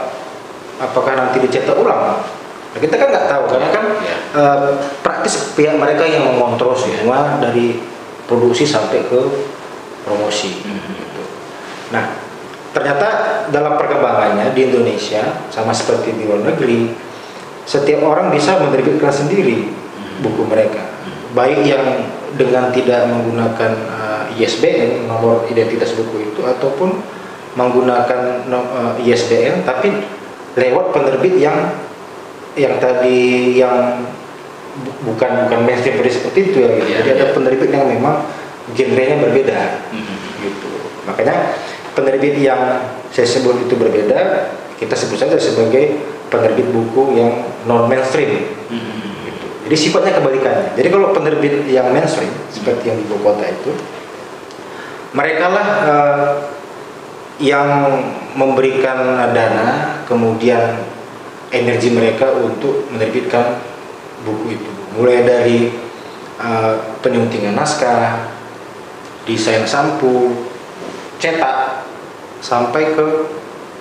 apakah 0.76 1.14
nanti 1.16 1.40
dicetak 1.40 1.80
ulang 1.80 2.20
nah, 2.72 2.80
kita 2.80 2.96
kan 2.96 3.08
nggak 3.12 3.28
tahu 3.28 3.44
karena 3.52 3.70
kan 3.70 3.86
Ya. 4.02 4.16
eh, 4.34 4.72
praktis 5.06 5.54
pihak 5.54 5.78
mereka 5.78 6.04
yang 6.08 6.26
mengontrol 6.26 6.74
semua 6.74 7.38
dari 7.38 7.78
produksi 8.26 8.66
sampai 8.66 9.06
ke 9.06 9.20
promosi 10.02 10.64
Mhm. 10.66 10.92
gitu. 10.98 11.24
nah 11.92 12.18
ternyata 12.72 13.08
dalam 13.52 13.76
perkembangannya 13.76 14.56
di 14.56 14.72
Indonesia 14.72 15.44
sama 15.52 15.76
seperti 15.76 16.16
di 16.16 16.24
luar 16.26 16.42
negeri 16.42 16.96
setiap 17.68 18.02
orang 18.08 18.32
bisa 18.32 18.58
menerbitkan 18.58 19.12
sendiri 19.12 19.70
buku 20.24 20.48
mereka 20.48 20.82
baik 21.36 21.62
yang 21.64 21.84
dengan 22.36 22.72
tidak 22.72 23.12
menggunakan 23.12 23.72
uh, 23.92 24.24
ISBN 24.40 25.08
nomor 25.08 25.44
identitas 25.52 25.92
buku 25.96 26.32
itu 26.32 26.42
ataupun 26.48 26.96
menggunakan 27.60 28.48
uh, 28.48 28.96
ISBN 29.04 29.68
tapi 29.68 29.92
lewat 30.56 30.96
penerbit 30.96 31.36
yang 31.36 31.76
yang 32.54 32.76
tadi 32.78 33.20
yang 33.56 34.04
bu- 34.78 35.14
bukan 35.14 35.48
bukan 35.48 35.60
mainstream 35.64 36.00
seperti 36.02 36.52
itu 36.52 36.58
ya 36.60 36.70
gitu. 36.76 36.86
Iya, 36.86 36.98
jadi 37.00 37.10
ada 37.14 37.26
iya. 37.28 37.34
penerbit 37.34 37.70
yang 37.72 37.88
memang 37.88 38.16
genrenya 38.72 39.18
berbeda 39.20 39.60
Mhm. 39.92 40.16
gitu 40.42 40.70
makanya 41.04 41.36
penerbit 41.92 42.36
yang 42.38 42.62
saya 43.10 43.28
sebut 43.28 43.68
itu 43.68 43.76
berbeda 43.76 44.48
kita 44.78 44.96
sebut 44.96 45.18
saja 45.18 45.36
sebagai 45.36 46.00
penerbit 46.28 46.72
buku 46.72 47.16
yang 47.16 47.32
non 47.66 47.88
mainstream 47.88 48.48
Mhm. 48.70 49.02
gitu. 49.26 49.46
jadi 49.68 49.76
sifatnya 49.76 50.14
kebalikannya 50.18 50.76
jadi 50.76 50.88
kalau 50.88 51.12
penerbit 51.12 51.68
yang 51.68 51.92
mainstream 51.92 52.32
seperti 52.48 52.88
yang 52.88 52.98
di 52.98 53.04
ibu 53.04 53.20
kota 53.20 53.44
itu 53.44 53.72
mereka 55.12 55.46
lah 55.48 55.68
eh, 55.84 56.30
yang 57.42 57.68
memberikan 58.34 59.00
dana 59.34 60.00
kemudian 60.06 60.80
energi 61.52 61.92
mereka 61.92 62.32
untuk 62.32 62.88
menerbitkan 62.90 63.60
buku 64.24 64.56
itu. 64.56 64.72
Mulai 64.96 65.28
dari 65.28 65.58
eh, 66.40 66.74
penyuntingan 67.04 67.54
naskah 67.54 68.32
desain 69.28 69.68
sampu 69.68 70.34
cetak 71.22 71.86
sampai 72.42 72.96
ke 72.96 73.06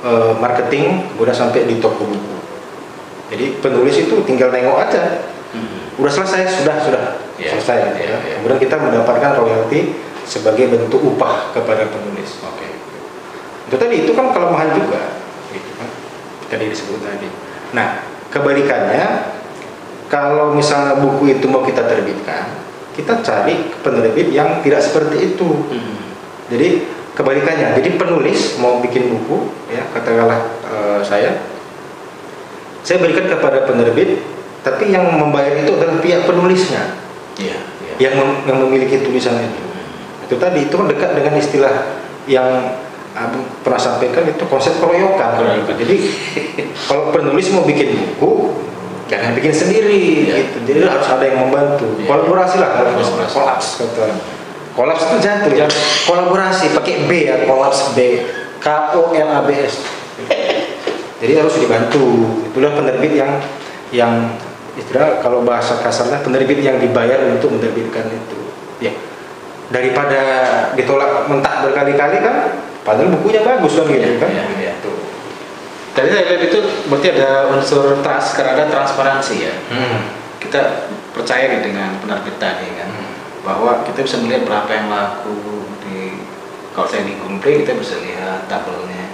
eh, 0.04 0.32
marketing 0.36 1.14
kemudian 1.14 1.36
sampai 1.38 1.64
di 1.64 1.78
toko 1.78 2.04
buku. 2.04 2.36
Jadi 3.30 3.62
penulis 3.62 3.94
itu 3.96 4.14
tinggal 4.26 4.50
nengok 4.50 4.90
aja. 4.90 5.30
Mhm. 5.50 5.98
udah 5.98 6.12
selesai 6.14 6.62
sudah 6.62 6.76
sudah. 6.78 7.02
Iya, 7.34 7.58
selesai. 7.58 7.98
iya, 7.98 8.06
ya. 8.06 8.18
iya. 8.22 8.34
kemudian 8.38 8.62
kita 8.62 8.78
mendapatkan 8.78 9.34
royalti 9.34 9.98
sebagai 10.22 10.70
bentuk 10.70 11.02
upah 11.02 11.50
kepada 11.50 11.90
penulis. 11.90 12.38
Oke. 12.46 12.70
itu 13.66 13.76
tadi 13.78 13.94
itu 14.06 14.12
kan 14.14 14.30
kelemahan 14.30 14.70
juga. 14.78 15.18
Gitu 15.50 15.70
kan. 15.74 15.90
Tadi 16.50 16.64
disebut 16.70 17.02
tadi 17.02 17.49
nah 17.70 18.02
kebalikannya 18.28 19.30
kalau 20.06 20.52
misalnya 20.52 20.98
buku 20.98 21.32
itu 21.32 21.46
mau 21.46 21.62
kita 21.62 21.86
terbitkan 21.86 22.50
kita 22.92 23.22
cari 23.22 23.70
penerbit 23.80 24.30
yang 24.30 24.58
tidak 24.60 24.82
seperti 24.82 25.32
itu 25.32 25.46
Mhm. 25.46 25.94
jadi 26.50 26.68
kebalikannya 27.14 27.78
jadi 27.78 27.90
penulis 27.94 28.58
mau 28.58 28.78
bikin 28.78 29.06
buku 29.08 29.50
ya 29.68 29.86
katakanlah 29.90 30.40
eh, 30.66 31.00
saya 31.02 31.30
saya 32.80 32.98
berikan 32.98 33.28
kepada 33.28 33.64
penerbit 33.64 34.24
tapi 34.60 34.90
yang 34.90 35.06
membayar 35.16 35.56
itu 35.56 35.72
adalah 35.72 36.00
pihak 36.00 36.24
penulisnya 36.24 36.96
Iya. 37.38 37.56
Iya. 37.80 37.94
yang 38.00 38.14
mem- 38.16 38.42
yang 38.44 38.58
memiliki 38.60 39.00
tulisan 39.00 39.38
itu 39.38 39.60
itu 40.26 40.34
tadi 40.36 40.66
itu 40.66 40.74
kan 40.74 40.86
dekat 40.86 41.10
dengan 41.14 41.34
istilah 41.34 41.74
yang 42.26 42.78
pernah 43.60 43.76
sampaikan 43.76 44.22
itu 44.24 44.44
konsep 44.46 44.78
keroyokan 44.78 45.34
Keroyokan. 45.36 45.74
jadi 45.76 45.96
kalau 46.88 47.10
penulis 47.10 47.50
mau 47.50 47.62
bikin 47.62 47.98
buku 47.98 48.54
jangan 49.06 49.34
bikin 49.34 49.50
sendiri 49.50 49.98
Iya. 50.22 50.34
gitu. 50.46 50.58
Jadi 50.64 50.78
harus 50.86 51.08
ada 51.08 51.24
yang 51.26 51.42
membantu. 51.42 51.90
Iya. 51.98 52.06
kolaborasi 52.06 52.56
lah 52.58 52.70
kalau 52.72 52.90
Kolaborasi. 52.94 53.34
kolaps 53.34 53.66
kata 53.76 54.04
kolaps 54.70 55.02
itu 55.04 55.16
jatuh 55.18 55.52
ya. 55.52 55.66
Kolaborasi 56.06 56.64
pakai 56.72 56.94
B 57.04 57.10
ya 57.26 57.36
kolaps 57.44 57.90
B. 57.92 57.98
K 58.62 58.66
O 58.94 59.10
L 59.10 59.28
A 59.28 59.42
B 59.42 59.50
S. 59.58 59.82
Jadi 61.20 61.32
harus 61.34 61.54
dibantu. 61.58 62.06
Itulah 62.46 62.72
penerbit 62.72 63.12
yang 63.12 63.42
yang 63.90 64.12
istilah 64.78 65.18
kalau 65.18 65.42
bahasa 65.42 65.82
kasarnya 65.82 66.22
penerbit 66.22 66.62
yang 66.62 66.78
dibayar 66.78 67.18
untuk 67.26 67.50
menerbitkan 67.50 68.06
itu. 68.06 68.38
Ya. 68.78 68.94
Daripada 69.68 70.22
ditolak 70.72 71.26
mentah 71.26 71.66
berkali-kali 71.66 72.22
kan 72.22 72.36
padahal 72.86 73.12
bukunya 73.20 73.44
bagus 73.44 73.76
kan 73.76 73.84
gitu 73.88 74.16
kan 74.16 74.30
iya, 74.30 74.44
iya. 74.58 74.74
Tadi 75.90 76.06
saya 76.06 76.22
lihat 76.22 76.42
itu 76.54 76.58
berarti 76.86 77.18
ada 77.18 77.50
unsur 77.50 77.98
trust 77.98 78.38
karena 78.38 78.54
ada 78.54 78.64
transparansi 78.70 79.34
ya. 79.42 79.54
Hmm. 79.74 80.06
Kita 80.38 80.86
percaya 81.10 81.50
nih 81.50 81.66
dengan 81.66 81.98
penerbit 81.98 82.38
tadi 82.38 82.70
kan 82.78 82.88
Hmm. 82.94 83.10
bahwa 83.42 83.82
kita 83.82 84.06
bisa 84.06 84.22
melihat 84.22 84.46
berapa 84.46 84.70
yang 84.70 84.86
laku 84.86 85.66
di 85.82 86.22
kalau 86.70 86.86
saya 86.86 87.02
di 87.02 87.18
Gumplay 87.18 87.66
kita 87.66 87.74
bisa 87.74 87.98
lihat 87.98 88.46
tabelnya. 88.46 89.10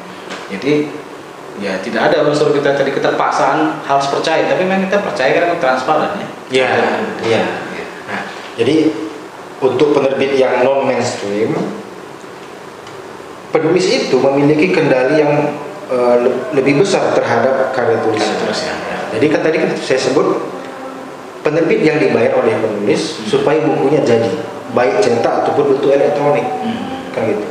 Jadi 0.52 0.92
ya 1.56 1.80
tidak 1.80 2.12
ada 2.12 2.28
unsur 2.28 2.52
kita 2.52 2.76
tadi 2.76 2.92
keterpaksaan 2.92 3.80
harus 3.80 4.06
percaya 4.12 4.44
tapi 4.44 4.68
memang 4.68 4.84
kita 4.84 5.00
percaya 5.00 5.32
karena 5.32 5.56
transparan 5.56 6.12
ya. 6.20 6.28
Iya, 6.52 6.68
iya. 7.24 7.42
Iya. 7.72 7.84
Nah, 8.06 8.22
jadi 8.60 8.92
untuk 9.64 9.96
penerbit 9.96 10.36
yang 10.36 10.60
non 10.60 10.84
mainstream, 10.84 11.56
penulis 13.56 13.88
itu 13.88 14.20
memiliki 14.20 14.68
kendali 14.68 15.24
yang 15.24 15.32
le- 16.20 16.52
lebih 16.52 16.84
besar 16.84 17.16
terhadap 17.16 17.72
karya 17.72 17.96
tulisan. 18.04 18.28
Karya 18.28 18.42
tulisan, 18.44 18.76
ya. 18.84 18.96
Jadi 19.16 19.26
kan 19.32 19.40
tadi 19.40 19.56
kan 19.56 19.70
saya 19.80 19.96
sebut 19.96 20.26
penerbit 21.40 21.80
yang 21.80 21.96
dibayar 21.96 22.36
oleh 22.36 22.52
penulis 22.60 23.16
Hmm. 23.16 23.26
supaya 23.32 23.64
bukunya 23.64 24.04
jadi 24.04 24.28
baik 24.74 25.00
cetak 25.00 25.46
ataupun 25.46 25.72
bentuk 25.72 25.94
elektronik 25.94 26.44
Hmm. 26.44 27.06
kan 27.14 27.24
gitu. 27.24 27.44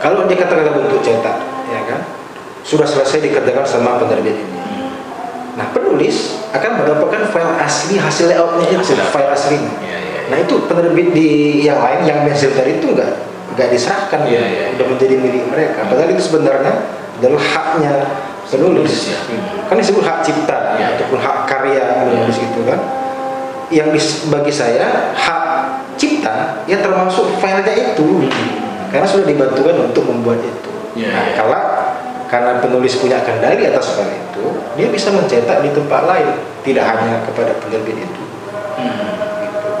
Kalau 0.00 0.24
dia 0.26 0.38
katakan 0.40 0.72
bentuk 0.72 0.98
cetak, 1.02 1.36
ya 1.68 1.80
kan, 1.86 2.00
sudah 2.62 2.86
selesai 2.86 3.18
dikerjakan 3.20 3.66
sama 3.66 3.98
penerbit 3.98 4.34
ini. 4.34 4.56
Hmm. 4.56 4.88
Nah 5.58 5.66
penulis 5.70 6.38
akan 6.54 6.82
mendapatkan 6.82 7.28
file 7.30 7.54
asli 7.58 7.98
hasil 7.98 8.30
layoutnya 8.30 8.66
itu, 8.72 8.78
Hasil 8.78 8.98
file 9.10 9.30
aslinya. 9.30 9.72
Iya, 9.82 9.98
iya. 9.98 10.20
Nah 10.30 10.38
itu 10.38 10.54
penerbit 10.64 11.08
di 11.12 11.28
yang 11.66 11.82
lain 11.82 12.00
yang 12.06 12.18
mainstream 12.22 12.54
tadi 12.54 12.78
itu 12.78 12.94
nggak 12.94 13.10
nggak 13.52 13.68
diserahkan, 13.68 14.20
Iya, 14.24 14.42
iya, 14.48 14.64
udah 14.76 14.86
menjadi 14.88 15.14
milik 15.20 15.44
mereka. 15.52 15.84
Padahal 15.86 16.10
itu 16.12 16.24
sebenarnya 16.24 16.72
adalah 17.20 17.42
haknya 17.42 17.94
penulis. 18.48 19.08
Penulis, 19.08 19.12
ya. 19.12 19.18
Kan 19.68 19.76
disebut 19.78 20.02
hak 20.04 20.18
cipta 20.24 20.58
Iya. 20.80 20.86
ataupun 20.96 21.18
hak 21.20 21.38
karya 21.48 21.84
menulis 22.08 22.38
itu 22.40 22.60
kan. 22.64 22.80
Yang 23.72 23.88
bagi 24.28 24.52
saya 24.52 25.16
hak 25.16 25.44
cipta 25.96 26.64
ya 26.68 26.80
termasuk 26.84 27.40
filenya 27.40 27.72
itu, 27.72 28.28
karena 28.92 29.06
sudah 29.08 29.24
dibantukan 29.24 29.88
untuk 29.88 30.04
membuat 30.04 30.44
itu. 30.44 30.70
Iya, 30.92 31.08
nah, 31.08 31.24
iya. 31.24 31.34
kalau 31.40 31.60
karena 32.28 32.52
penulis 32.60 32.96
punya 33.00 33.20
kendali 33.24 33.64
atas 33.68 33.96
file 33.96 34.12
itu, 34.12 34.44
dia 34.76 34.88
bisa 34.88 35.12
mencetak 35.12 35.64
di 35.64 35.72
tempat 35.72 36.04
lain, 36.04 36.32
tidak 36.64 36.84
hanya 36.84 37.20
kepada 37.28 37.52
penerbit 37.60 38.08
itu. 38.08 38.22
Hmm. 38.76 39.12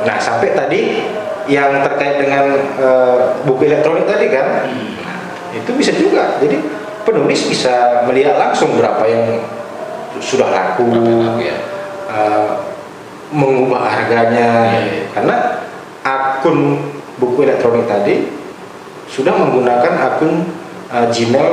Nah, 0.04 0.16
sampai 0.20 0.52
tadi 0.52 1.08
yang 1.50 1.82
terkait 1.82 2.22
dengan 2.22 2.54
eh, 2.78 3.18
buku 3.46 3.66
elektronik 3.66 4.06
tadi 4.06 4.26
kan, 4.30 4.46
Hmm. 4.66 5.56
itu 5.56 5.70
bisa 5.74 5.92
juga. 5.94 6.38
Jadi 6.38 6.56
penulis 7.02 7.50
bisa 7.50 8.06
melihat 8.06 8.38
langsung 8.38 8.78
berapa 8.78 9.02
yang 9.06 9.42
sudah 10.22 10.48
laku, 10.48 10.86
Berapa 10.86 11.08
yang 11.10 11.22
laku, 11.26 11.40
ya. 11.42 11.56
uh, 12.06 12.50
mengubah 13.32 13.88
harganya 13.88 14.76
iya. 14.76 15.08
karena 15.10 15.36
akun 16.04 16.78
buku 17.16 17.48
elektronik 17.48 17.88
tadi 17.88 18.28
sudah 19.08 19.32
menggunakan 19.34 19.92
akun 19.98 20.46
uh, 20.92 21.06
Gmail 21.08 21.48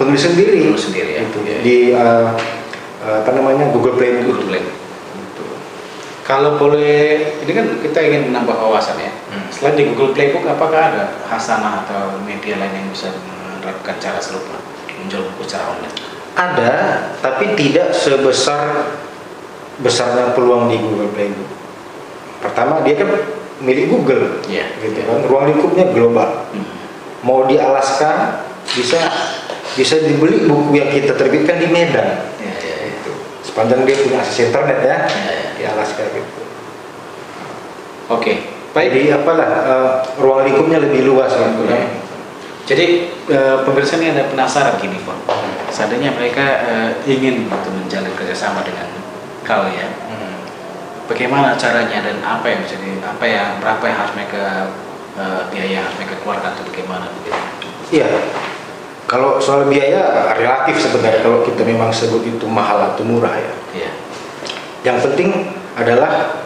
penulis 0.00 0.24
sendiri, 0.24 0.66
Penulis 0.66 0.84
sendiri, 0.88 1.10
ya. 1.20 1.22
Iya, 1.22 1.38
iya. 1.44 1.58
di 1.62 1.76
uh, 1.92 2.26
uh, 3.04 3.16
apa 3.22 3.30
namanya 3.36 3.70
Google 3.70 3.94
Play 4.00 4.18
itu. 4.18 4.32
Google 4.34 4.46
Play. 4.50 4.62
Kalau 6.28 6.60
boleh, 6.60 7.40
ini 7.40 7.52
kan 7.56 7.66
kita 7.80 8.04
ingin 8.04 8.28
menambah 8.28 8.52
wawasan 8.52 9.00
ya. 9.00 9.08
Hmm. 9.32 9.48
Selain 9.48 9.80
di 9.80 9.88
Google 9.88 10.12
Playbook, 10.12 10.44
apakah 10.44 10.92
ada 10.92 11.16
Hasanah 11.24 11.88
atau 11.88 12.20
media 12.20 12.60
lain 12.60 12.68
yang 12.68 12.88
bisa 12.92 13.08
menerapkan 13.08 13.96
cara 13.96 14.20
serupa 14.20 14.60
menjual 15.00 15.24
buku 15.32 15.48
secara 15.48 15.72
online? 15.72 15.96
Ada, 16.36 16.72
tapi 17.24 17.56
tidak 17.56 17.96
sebesar 17.96 18.92
besarnya 19.80 20.36
peluang 20.36 20.68
di 20.68 20.76
Google 20.76 21.08
Playbook. 21.16 21.48
Pertama 22.44 22.84
dia 22.84 23.00
kan 23.00 23.08
milik 23.64 23.88
Google, 23.88 24.44
Iya. 24.44 24.68
gitu 24.84 25.00
kan. 25.08 25.24
Ruang 25.24 25.48
lingkupnya 25.48 25.88
global. 25.96 26.44
Hmm. 26.52 26.68
Mau 27.24 27.48
di 27.48 27.56
Alaska 27.56 28.44
bisa 28.76 29.00
bisa 29.72 29.96
dibeli 30.04 30.44
buku 30.44 30.76
yang 30.76 30.92
kita 30.92 31.16
terbitkan 31.16 31.56
di 31.56 31.72
Medan. 31.72 32.28
Ya, 32.36 32.52
ya, 32.52 32.74
ya. 32.84 32.86
Gitu. 33.00 33.12
Sepanjang 33.48 33.88
dia 33.88 33.96
punya 33.96 34.20
akses 34.20 34.52
internet 34.52 34.78
ya, 34.84 34.96
Ya, 35.08 35.32
ya. 35.32 35.47
Di 35.58 35.66
Alaska 35.66 36.06
gitu. 36.14 36.42
Oke, 38.08 38.32
baik. 38.72 38.88
Jadi 38.94 39.06
apalah 39.12 39.50
eh, 39.66 39.92
ruang 40.16 40.46
lingkupnya 40.46 40.78
lebih 40.80 41.04
luas 41.04 41.34
lah. 41.34 41.50
Iya. 41.50 41.98
Jadi 42.64 42.86
eh, 43.28 43.56
pemirsa 43.66 43.96
ini 44.00 44.12
ada 44.12 44.28
penasaran 44.30 44.78
gini 44.80 44.96
Pak. 45.02 45.18
Seandainya 45.74 46.14
mereka 46.16 46.44
eh, 46.64 46.90
ingin 47.04 47.50
untuk 47.50 47.74
menjalin 47.74 48.12
kerjasama 48.16 48.64
dengan 48.64 48.88
kalian, 49.44 49.92
Hmm. 50.08 50.44
bagaimana 51.08 51.56
caranya 51.56 52.04
dan 52.04 52.20
apa 52.20 52.44
yang 52.52 52.60
bisa 52.64 52.76
di, 52.80 53.00
apa 53.00 53.24
yang 53.24 53.56
berapa 53.64 53.80
yang 53.88 53.96
harus 53.96 54.12
mereka 54.16 54.44
eh, 55.16 55.42
biaya 55.52 55.80
yang 55.80 55.84
harus 55.88 55.96
mereka 56.00 56.14
keluarkan 56.24 56.50
atau 56.56 56.64
bagaimana? 56.68 57.06
Iya. 57.88 58.08
Kalau 59.08 59.40
soal 59.40 59.72
biaya 59.72 60.36
relatif 60.36 60.76
sebenarnya 60.84 61.24
kalau 61.24 61.40
kita 61.40 61.64
memang 61.64 61.88
sebut 61.88 62.28
itu 62.28 62.44
mahal 62.44 62.92
atau 62.92 63.08
murah 63.08 63.32
ya. 63.32 63.52
Iya. 63.72 63.87
Yang 64.86 65.10
penting 65.10 65.30
adalah 65.74 66.38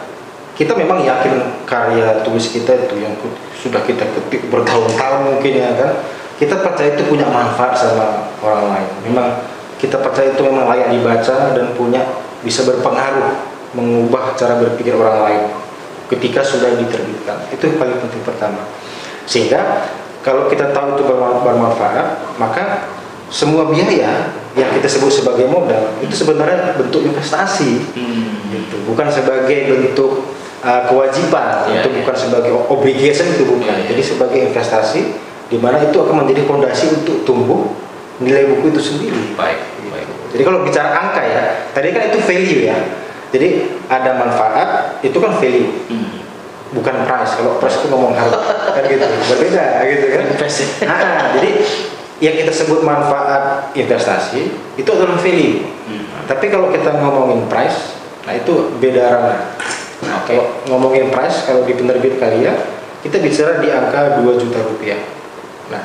kita 0.53 0.77
memang 0.77 1.01
yakin 1.01 1.65
karya 1.65 2.21
tulis 2.21 2.53
kita 2.53 2.77
itu 2.77 3.01
yang 3.01 3.13
sudah 3.57 3.81
kita 3.81 4.05
ketik 4.05 4.49
bertahun-tahun 4.53 5.21
mungkin 5.33 5.53
ya 5.53 5.73
kan. 5.73 5.91
Kita 6.37 6.59
percaya 6.59 6.97
itu 6.97 7.05
punya 7.07 7.29
manfaat 7.29 7.77
sama 7.77 8.29
orang 8.41 8.73
lain. 8.73 8.89
Memang 9.09 9.27
kita 9.77 10.01
percaya 10.01 10.33
itu 10.33 10.41
memang 10.41 10.65
layak 10.69 10.89
dibaca 10.91 11.53
dan 11.53 11.65
punya 11.77 12.01
bisa 12.41 12.65
berpengaruh 12.67 13.53
mengubah 13.73 14.37
cara 14.37 14.59
berpikir 14.61 14.93
orang 14.93 15.25
lain 15.25 15.43
ketika 16.09 16.45
sudah 16.45 16.77
diterbitkan. 16.77 17.37
Itu 17.49 17.69
yang 17.69 17.77
paling 17.81 17.97
penting 18.01 18.21
pertama. 18.25 18.61
Sehingga 19.25 19.89
kalau 20.21 20.47
kita 20.47 20.71
tahu 20.75 20.99
itu 20.99 21.03
berma- 21.07 21.41
bermanfaat, 21.41 22.37
maka 22.37 22.87
semua 23.33 23.67
biaya 23.71 24.42
yang 24.53 24.69
kita 24.71 24.85
sebut 24.87 25.09
sebagai 25.09 25.45
modal 25.45 25.97
itu 25.97 26.13
sebenarnya 26.13 26.77
bentuk 26.77 27.01
investasi 27.01 27.89
Hmm. 27.93 28.53
gitu. 28.53 28.75
bukan 28.85 29.09
sebagai 29.09 29.57
bentuk 29.67 30.29
uh, 30.61 30.81
kewajiban 30.85 31.65
Iya, 31.65 31.81
itu 31.81 31.87
iya. 31.89 31.95
bukan 32.01 32.15
sebagai 32.15 32.51
obligation 32.67 33.27
itu 33.29 33.43
bukan 33.43 33.65
Iya, 33.65 33.75
iya. 33.75 33.87
jadi 33.89 34.01
sebagai 34.05 34.39
investasi 34.47 35.01
di 35.49 35.57
mana 35.57 35.81
itu 35.81 35.93
akan 35.93 36.25
menjadi 36.25 36.45
fondasi 36.45 36.85
untuk 36.93 37.21
tumbuh 37.23 37.73
nilai 38.17 38.45
buku 38.47 38.69
itu 38.69 38.81
sendiri 38.83 39.33
Baik, 39.33 39.57
baik. 39.89 40.05
jadi 40.31 40.43
kalau 40.43 40.61
bicara 40.61 40.89
angka 40.93 41.21
ya 41.21 41.43
tadi 41.71 41.89
kan 41.89 42.13
itu 42.13 42.19
value 42.21 42.61
ya 42.63 42.77
jadi 43.33 43.47
ada 43.89 44.11
manfaat 44.15 44.69
itu 45.01 45.17
kan 45.17 45.33
value 45.35 45.69
Hmm. 45.89 46.21
bukan 46.73 47.05
price 47.05 47.37
kalau 47.37 47.57
price 47.57 47.81
itu 47.81 47.89
ngomong 47.89 48.13
harga 48.13 48.37
kan 48.69 48.85
gitu 48.85 49.01
berbeda 49.29 49.65
gitu 49.83 50.05
kan 50.09 50.21
Invest 50.25 50.57
ya. 50.57 50.67
Nah, 50.85 51.29
jadi 51.33 51.49
yang 52.23 52.39
kita 52.39 52.55
sebut 52.55 52.87
manfaat 52.87 53.75
investasi 53.75 54.47
itu 54.79 54.89
adalah 54.95 55.19
value 55.19 55.75
Hmm. 55.83 56.07
tapi 56.31 56.47
kalau 56.47 56.71
kita 56.71 56.95
ngomongin 56.95 57.43
price, 57.51 57.99
nah 58.23 58.31
itu 58.31 58.71
beda 58.79 59.03
ranah. 59.03 59.51
Nah, 60.07 60.23
kalau 60.23 60.63
ngomongin 60.71 61.11
price, 61.11 61.43
kalau 61.43 61.67
di 61.67 61.75
penerbit 61.75 62.15
karya, 62.23 62.55
kita 63.03 63.19
bicara 63.19 63.59
di 63.59 63.67
angka 63.67 64.23
2 64.23 64.39
juta 64.39 64.63
rupiah. 64.63 64.95
Nah, 65.67 65.83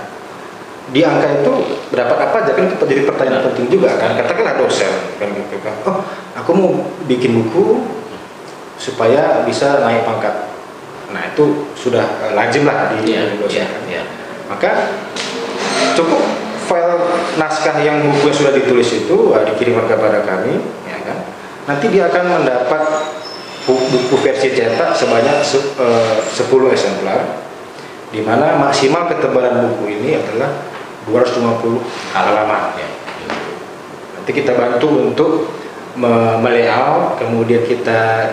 di 0.95 1.03
angka 1.03 1.43
itu 1.43 1.53
berapa 1.91 2.15
apa 2.15 2.37
aja 2.47 2.55
kan 2.55 2.71
itu 2.71 2.79
jadi 2.79 3.03
pertanyaan 3.11 3.43
penting 3.51 3.67
juga 3.75 3.99
kan. 3.99 4.15
Katakanlah 4.23 4.55
dosen 4.55 5.19
kan 5.19 5.35
gitu 5.35 5.59
kan. 5.67 5.75
Oh, 5.83 6.07
aku 6.39 6.51
mau 6.55 6.71
bikin 7.11 7.35
buku 7.35 7.83
supaya 8.79 9.43
bisa 9.43 9.83
naik 9.83 10.07
pangkat. 10.07 10.47
Nah, 11.11 11.27
itu 11.35 11.67
sudah 11.75 12.07
eh, 12.23 12.33
lazim 12.39 12.63
lah 12.63 12.95
di, 12.95 13.03
di 13.03 13.19
dosen. 13.43 13.51
iya, 13.51 13.67
kan. 13.67 13.83
iya. 13.91 14.03
Maka 14.47 14.71
cukup 15.97 16.23
file 16.69 16.97
naskah 17.41 17.81
yang 17.81 18.05
buku 18.05 18.29
sudah 18.35 18.53
ditulis 18.53 18.89
itu 18.93 19.33
uh, 19.33 19.43
dikirimkan 19.47 19.89
kepada 19.89 20.21
kami, 20.27 20.61
ya 20.85 20.99
kan? 21.07 21.19
Nanti 21.65 21.89
dia 21.89 22.09
akan 22.13 22.41
mendapat 22.41 22.83
bu- 23.65 23.89
buku 23.89 24.15
versi 24.21 24.53
cetak 24.53 24.93
sebanyak 24.93 25.41
se- 25.41 25.77
uh, 25.81 26.21
10 26.21 26.45
eksemplar, 26.75 27.41
di 28.13 28.21
mana 28.21 28.57
maksimal 28.61 29.09
ketebalan 29.09 29.69
buku 29.73 29.97
ini 30.01 30.21
adalah 30.21 30.51
250 31.09 31.81
halaman. 32.13 32.77
Ya. 32.77 32.89
Nanti 34.21 34.31
kita 34.37 34.53
bantu 34.53 34.87
untuk 35.09 35.31
me- 35.97 36.37
melayout, 36.41 37.17
kemudian 37.17 37.65
kita 37.65 38.29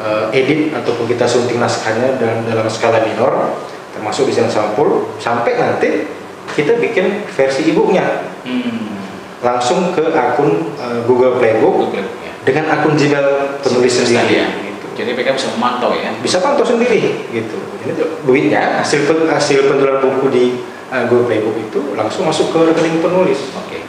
uh, 0.00 0.32
edit 0.32 0.72
ataupun 0.72 1.04
kita 1.04 1.28
sunting 1.28 1.60
naskahnya 1.60 2.16
dalam 2.16 2.48
dalam 2.48 2.66
skala 2.72 3.04
minor, 3.04 3.60
termasuk 3.92 4.28
desain 4.28 4.48
sampul, 4.48 5.12
sampai 5.20 5.56
nanti 5.60 6.08
kita 6.56 6.80
bikin 6.80 7.28
versi 7.28 7.68
ibunya 7.68 8.24
Hmm. 8.46 8.94
langsung 9.42 9.90
ke 9.90 10.00
akun 10.08 10.72
uh, 10.78 11.02
Google 11.04 11.36
Playbook 11.36 11.90
Google 11.90 12.06
ya. 12.22 12.30
dengan 12.46 12.72
akun 12.72 12.94
Gmail 12.94 13.58
penulis 13.60 13.92
Tadi 13.92 14.14
sendiri. 14.14 14.34
ya. 14.38 14.46
Gitu. 14.64 14.86
Jadi 14.96 15.10
mereka 15.12 15.34
bisa 15.34 15.50
memantau 15.52 15.90
ya. 15.92 16.14
Bisa 16.22 16.38
pantau 16.40 16.62
sendiri 16.62 17.26
gitu. 17.28 17.58
Ini 17.84 17.92
duitnya 18.22 18.80
hasil 18.80 19.04
pen- 19.04 19.28
hasil 19.28 19.66
penjualan 19.66 19.98
buku 20.00 20.26
di 20.30 20.44
uh, 20.88 21.04
Google 21.10 21.26
Playbook 21.28 21.56
itu 21.60 21.80
langsung 21.92 22.24
masuk 22.24 22.48
ke 22.48 22.58
rekening 22.70 23.02
penulis. 23.02 23.50
Oke. 23.52 23.82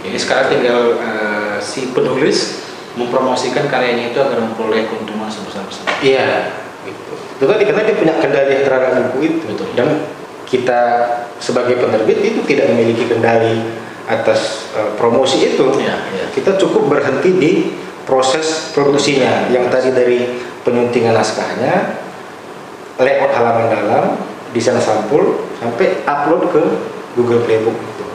Jadi 0.00 0.16
sekarang 0.16 0.48
tinggal 0.48 0.96
eh, 0.96 1.56
si 1.60 1.92
penulis 1.92 2.64
mempromosikan 2.96 3.68
karyanya 3.68 4.10
itu 4.10 4.18
agar 4.18 4.40
memperoleh 4.40 4.88
keuntungan 4.88 5.28
sebesar 5.28 5.60
besar. 5.68 5.84
Iya, 6.00 6.56
gitu. 6.88 7.12
Itu 7.36 7.44
tadi 7.44 7.68
karena 7.68 7.84
dia 7.84 7.96
punya 8.00 8.14
kendali 8.16 8.64
terhadap 8.64 9.12
buku 9.12 9.18
itu. 9.28 9.44
Betul. 9.44 9.68
Dan 9.76 9.88
kita 10.50 10.80
sebagai 11.38 11.78
penerbit 11.78 12.18
itu 12.20 12.42
tidak 12.42 12.74
memiliki 12.74 13.06
kendali 13.06 13.62
atas 14.10 14.66
uh, 14.74 14.90
promosi 14.98 15.54
itu. 15.54 15.78
Iya, 15.78 15.96
iya. 16.10 16.26
Kita 16.34 16.58
cukup 16.58 16.90
berhenti 16.90 17.30
di 17.38 17.52
proses 18.02 18.74
produksinya 18.74 19.46
yang 19.54 19.70
tadi 19.70 19.94
dari 19.94 20.26
penyuntingan 20.66 21.14
naskahnya, 21.14 22.02
layout 22.98 23.30
halaman 23.30 23.70
dalam, 23.70 24.04
desain 24.50 24.76
sampul, 24.82 25.46
sampai 25.62 26.02
upload 26.02 26.50
ke 26.50 26.62
Google 27.14 27.46
Playbook 27.46 27.78
itu. 27.78 28.06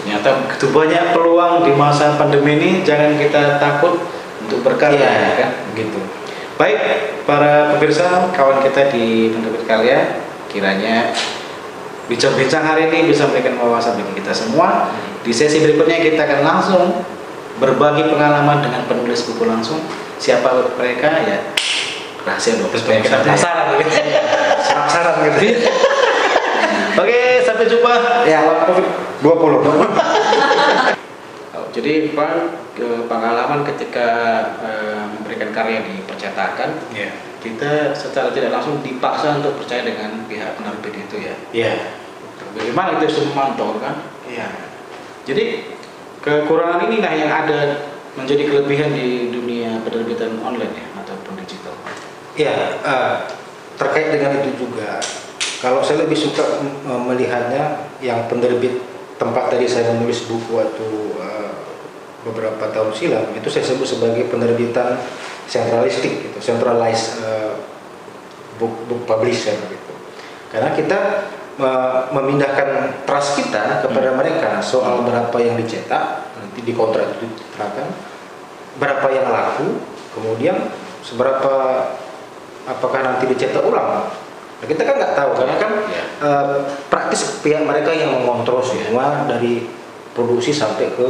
Ternyata 0.00 0.46
begitu 0.46 0.70
banyak 0.70 1.04
peluang 1.12 1.66
di 1.66 1.72
masa 1.74 2.14
pandemi 2.14 2.56
ini, 2.56 2.70
jangan 2.86 3.18
kita 3.18 3.58
takut 3.58 4.00
untuk 4.46 4.62
berkarya, 4.62 5.02
Iya. 5.02 5.20
ya 5.26 5.32
kan? 5.36 5.50
Gitu. 5.74 6.00
Baik, 6.56 6.78
para 7.26 7.74
pemirsa, 7.74 8.30
kawan 8.32 8.62
kita 8.62 8.88
di 8.94 9.34
penerbit 9.34 9.64
karya, 9.66 10.29
kiranya 10.50 11.14
bincang-bincang 12.10 12.66
hari 12.66 12.90
ini 12.90 13.14
bisa 13.14 13.30
memberikan 13.30 13.54
wawasan 13.62 13.94
bagi 14.02 14.18
kita 14.18 14.34
semua. 14.34 14.90
Di 15.22 15.30
sesi 15.30 15.62
berikutnya 15.62 16.02
kita 16.02 16.26
akan 16.26 16.40
langsung 16.42 16.84
berbagi 17.62 18.10
pengalaman 18.10 18.58
dengan 18.66 18.82
penulis 18.90 19.22
buku 19.30 19.46
langsung. 19.46 19.78
Siapa 20.18 20.50
mereka 20.76 21.08
ya 21.22 21.38
rahasia 22.26 22.58
dong. 22.58 22.68
Supaya 22.74 22.98
kita 23.00 23.22
penasaran 23.22 23.78
gitu. 23.78 23.90
Saran 24.66 25.14
gitu. 25.24 25.38
Oke, 26.98 27.20
sampai 27.46 27.64
jumpa. 27.70 27.92
ya, 28.26 28.42
20. 29.22 29.30
Oh, 31.54 31.66
Jadi 31.70 32.12
Pak 32.12 32.30
pengalaman 33.06 33.62
ketika 33.62 34.08
eh, 34.64 35.02
memberikan 35.14 35.54
karya 35.54 35.80
di 35.86 36.02
percetakan, 36.04 36.74
Iya. 36.90 37.29
Kita 37.40 37.96
secara 37.96 38.28
tidak 38.30 38.52
langsung 38.52 38.84
dipaksa 38.84 39.40
untuk 39.40 39.56
percaya 39.56 39.82
dengan 39.88 40.24
pihak 40.28 40.60
penerbit 40.60 40.94
itu 41.08 41.16
ya. 41.24 41.34
Iya. 41.50 41.74
Bagaimana 42.52 43.00
itu 43.00 43.04
bisa 43.08 43.20
memantau 43.32 43.80
kan? 43.80 44.04
Iya. 44.28 44.48
Jadi 45.24 45.44
kekurangan 46.20 46.88
inilah 46.92 47.12
yang 47.16 47.32
ada 47.32 47.60
menjadi 48.14 48.42
kelebihan 48.48 48.92
di 48.92 49.32
dunia 49.32 49.80
penerbitan 49.86 50.36
online 50.44 50.74
ya 50.76 50.86
ataupun 51.00 51.32
digital. 51.40 51.74
Ya, 52.36 52.54
eh, 52.84 53.16
terkait 53.80 54.12
dengan 54.12 54.36
itu 54.44 54.66
juga. 54.68 55.00
Kalau 55.60 55.84
saya 55.84 56.04
lebih 56.04 56.16
suka 56.16 56.44
mm, 56.60 57.00
melihatnya 57.08 57.88
yang 58.00 58.24
penerbit 58.28 58.80
tempat 59.20 59.52
tadi 59.52 59.68
saya 59.68 59.92
menulis 59.92 60.24
buku 60.28 60.56
atau 60.56 60.92
eh, 61.20 61.52
beberapa 62.24 62.68
tahun 62.68 62.92
silam 62.92 63.32
itu 63.32 63.48
saya 63.48 63.64
sebut 63.64 63.88
sebagai 63.88 64.28
penerbitan 64.28 65.00
sentralistik 65.50 66.30
gitu, 66.30 66.38
centralized 66.38 67.18
uh, 67.26 67.58
book, 68.62 68.86
book 68.86 69.02
publisher 69.02 69.58
gitu. 69.66 69.92
Karena 70.54 70.70
kita 70.78 70.98
uh, 71.58 72.06
memindahkan 72.14 73.02
trust 73.04 73.42
kita 73.42 73.82
kepada 73.82 74.14
mereka 74.14 74.62
soal 74.62 75.02
berapa 75.02 75.34
yang 75.42 75.58
dicetak 75.58 76.30
nanti 76.38 76.62
di 76.62 76.72
kontrak 76.72 77.18
itu 77.18 77.26
diterapkan 77.34 77.90
berapa 78.78 79.06
yang 79.10 79.26
laku 79.28 79.82
kemudian 80.14 80.70
seberapa 81.04 81.86
apakah 82.64 83.00
nanti 83.02 83.28
dicetak 83.28 83.62
ulang 83.62 84.08
nah, 84.08 84.66
kita 84.66 84.82
kan 84.86 84.94
nggak 84.96 85.14
tahu 85.18 85.30
karena 85.36 85.56
kan 85.58 85.72
Ya. 85.90 86.02
uh, 86.22 86.54
praktis 86.86 87.42
pihak 87.42 87.66
mereka 87.66 87.90
yang 87.90 88.14
mengontrol 88.14 88.62
semua 88.62 89.26
dari 89.26 89.66
produksi 90.14 90.54
sampai 90.54 90.86
ke 90.94 91.06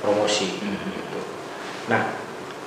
promosi 0.00 0.56
Mhm. 0.56 0.88
gitu. 0.96 1.20
Nah, 1.92 2.19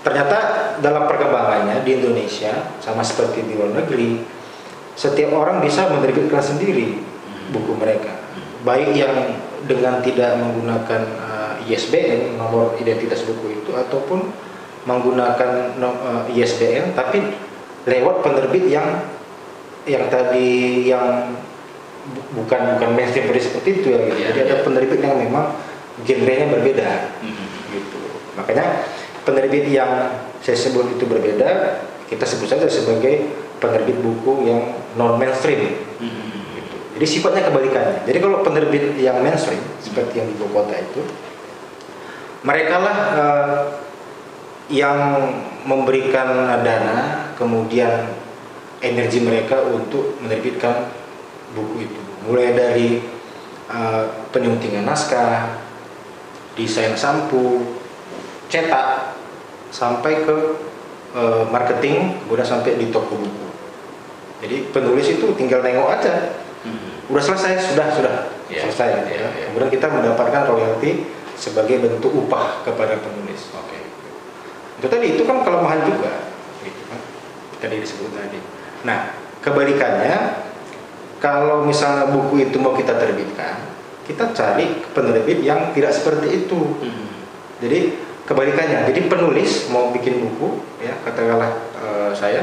ternyata 0.03 0.37
dalam 0.83 1.07
perkembangannya 1.07 1.81
di 1.81 1.97
Indonesia 1.97 2.51
sama 2.83 3.01
seperti 3.01 3.47
di 3.47 3.55
luar 3.55 3.71
negeri, 3.71 4.19
setiap 4.93 5.31
orang 5.33 5.63
bisa 5.63 5.87
menerbitkan 5.87 6.43
sendiri 6.43 6.99
buku 7.49 7.73
mereka, 7.79 8.11
baik 8.67 8.91
yang 8.93 9.15
dengan 9.63 10.03
tidak 10.03 10.35
menggunakan 10.37 11.01
uh, 11.17 11.55
ISBN 11.63 12.35
nomor 12.35 12.75
identitas 12.75 13.23
buku 13.23 13.63
itu 13.63 13.71
ataupun 13.71 14.27
menggunakan 14.83 15.79
no- 15.79 15.99
uh, 16.03 16.23
ISBN 16.27 16.91
tapi 16.91 17.23
lewat 17.87 18.19
penerbit 18.19 18.67
yang 18.67 19.07
yang 19.87 20.11
tadi 20.11 20.83
yang 20.87 21.31
bu- 22.11 22.43
bukan 22.43 22.75
bukan 22.75 22.89
mainstream 22.91 23.31
seperti 23.31 23.79
itu 23.79 23.87
ya 23.91 23.99
gitu. 24.03 24.15
Iya, 24.19 24.27
Jadi 24.35 24.39
ada 24.43 24.55
iya. 24.59 24.63
penerbit 24.67 24.99
yang 24.99 25.15
memang 25.15 25.45
genrenya 26.03 26.47
berbeda 26.51 26.89
Mhm. 27.23 27.47
gitu. 27.71 27.99
Makanya 28.35 28.83
penerbit 29.23 29.67
yang 29.71 30.11
saya 30.43 30.55
sebut 30.59 30.95
itu 30.95 31.07
berbeda, 31.07 31.79
kita 32.11 32.23
sebut 32.27 32.47
saja 32.51 32.67
sebagai 32.67 33.31
penerbit 33.63 33.97
buku 34.03 34.47
yang 34.47 34.61
non 34.99 35.15
mainstream. 35.15 35.79
Mhm. 35.99 36.29
Gitu. 36.59 36.75
Jadi 36.99 37.05
sifatnya 37.07 37.43
kebalikannya. 37.47 38.03
Jadi 38.05 38.17
kalau 38.19 38.43
penerbit 38.43 38.99
yang 38.99 39.23
mainstream 39.23 39.63
seperti 39.79 40.19
yang 40.19 40.27
di 40.29 40.35
ibu 40.35 40.45
kota 40.51 40.75
itu, 40.75 41.01
mereka 42.43 42.75
lah 42.83 42.97
eh, 43.15 43.59
yang 44.71 45.31
memberikan 45.63 46.59
dana, 46.63 47.31
kemudian 47.39 48.11
energi 48.83 49.23
mereka 49.23 49.63
untuk 49.63 50.19
menerbitkan 50.19 50.91
buku 51.55 51.87
itu. 51.87 52.01
Mulai 52.27 52.51
dari 52.51 52.89
eh, 53.71 54.03
penyuntingan 54.35 54.83
naskah, 54.83 55.55
desain 56.59 56.93
sampu, 56.99 57.79
cetak, 58.51 59.12
sampai 59.73 60.21
ke 60.21 60.35
eh, 61.13 61.45
marketing, 61.49 62.25
kemudian 62.25 62.45
sampai 62.45 62.73
di 62.73 62.89
toko 62.89 63.13
buku. 63.13 63.45
Jadi 64.41 64.73
penulis 64.73 65.05
itu 65.13 65.29
tinggal 65.37 65.61
nengok 65.61 65.93
aja, 65.93 66.41
Mhm. 66.65 67.13
udah 67.13 67.21
selesai, 67.21 67.53
sudah 67.69 67.87
sudah 67.93 68.13
Iya, 68.49 68.65
selesai. 68.65 68.87
iya, 68.89 69.01
ya. 69.21 69.29
iya. 69.29 69.45
Kemudian 69.53 69.69
kita 69.69 69.93
mendapatkan 69.93 70.49
royalti 70.49 71.05
sebagai 71.37 71.85
bentuk 71.85 72.09
upah 72.17 72.65
kepada 72.65 72.97
penulis. 72.97 73.45
Oke. 73.53 73.77
Itu 74.81 74.89
tadi 74.89 75.13
itu 75.13 75.21
kan 75.21 75.45
kelemahan 75.45 75.85
juga, 75.85 76.33
gitu 76.65 76.81
kan. 76.89 76.99
Tadi 77.61 77.75
disebut 77.77 78.09
tadi. 78.17 78.39
Nah, 78.81 79.13
kebalikannya 79.45 80.17
kalau 81.21 81.61
misalnya 81.63 82.09
buku 82.09 82.41
itu 82.41 82.57
mau 82.57 82.73
kita 82.73 82.97
terbitkan, 82.97 83.69
kita 84.03 84.33
cari 84.33 84.81
penerbit 84.91 85.45
yang 85.45 85.71
tidak 85.77 85.93
seperti 85.93 86.41
itu. 86.41 86.59
Mhm. 86.81 87.07
Jadi 87.63 87.79
kebalikannya. 88.23 88.87
Jadi 88.87 89.07
penulis 89.07 89.67
mau 89.67 89.91
bikin 89.91 90.19
buku, 90.19 90.59
ya 90.79 90.95
katakanlah 91.01 91.51
eh, 91.75 92.11
saya, 92.15 92.41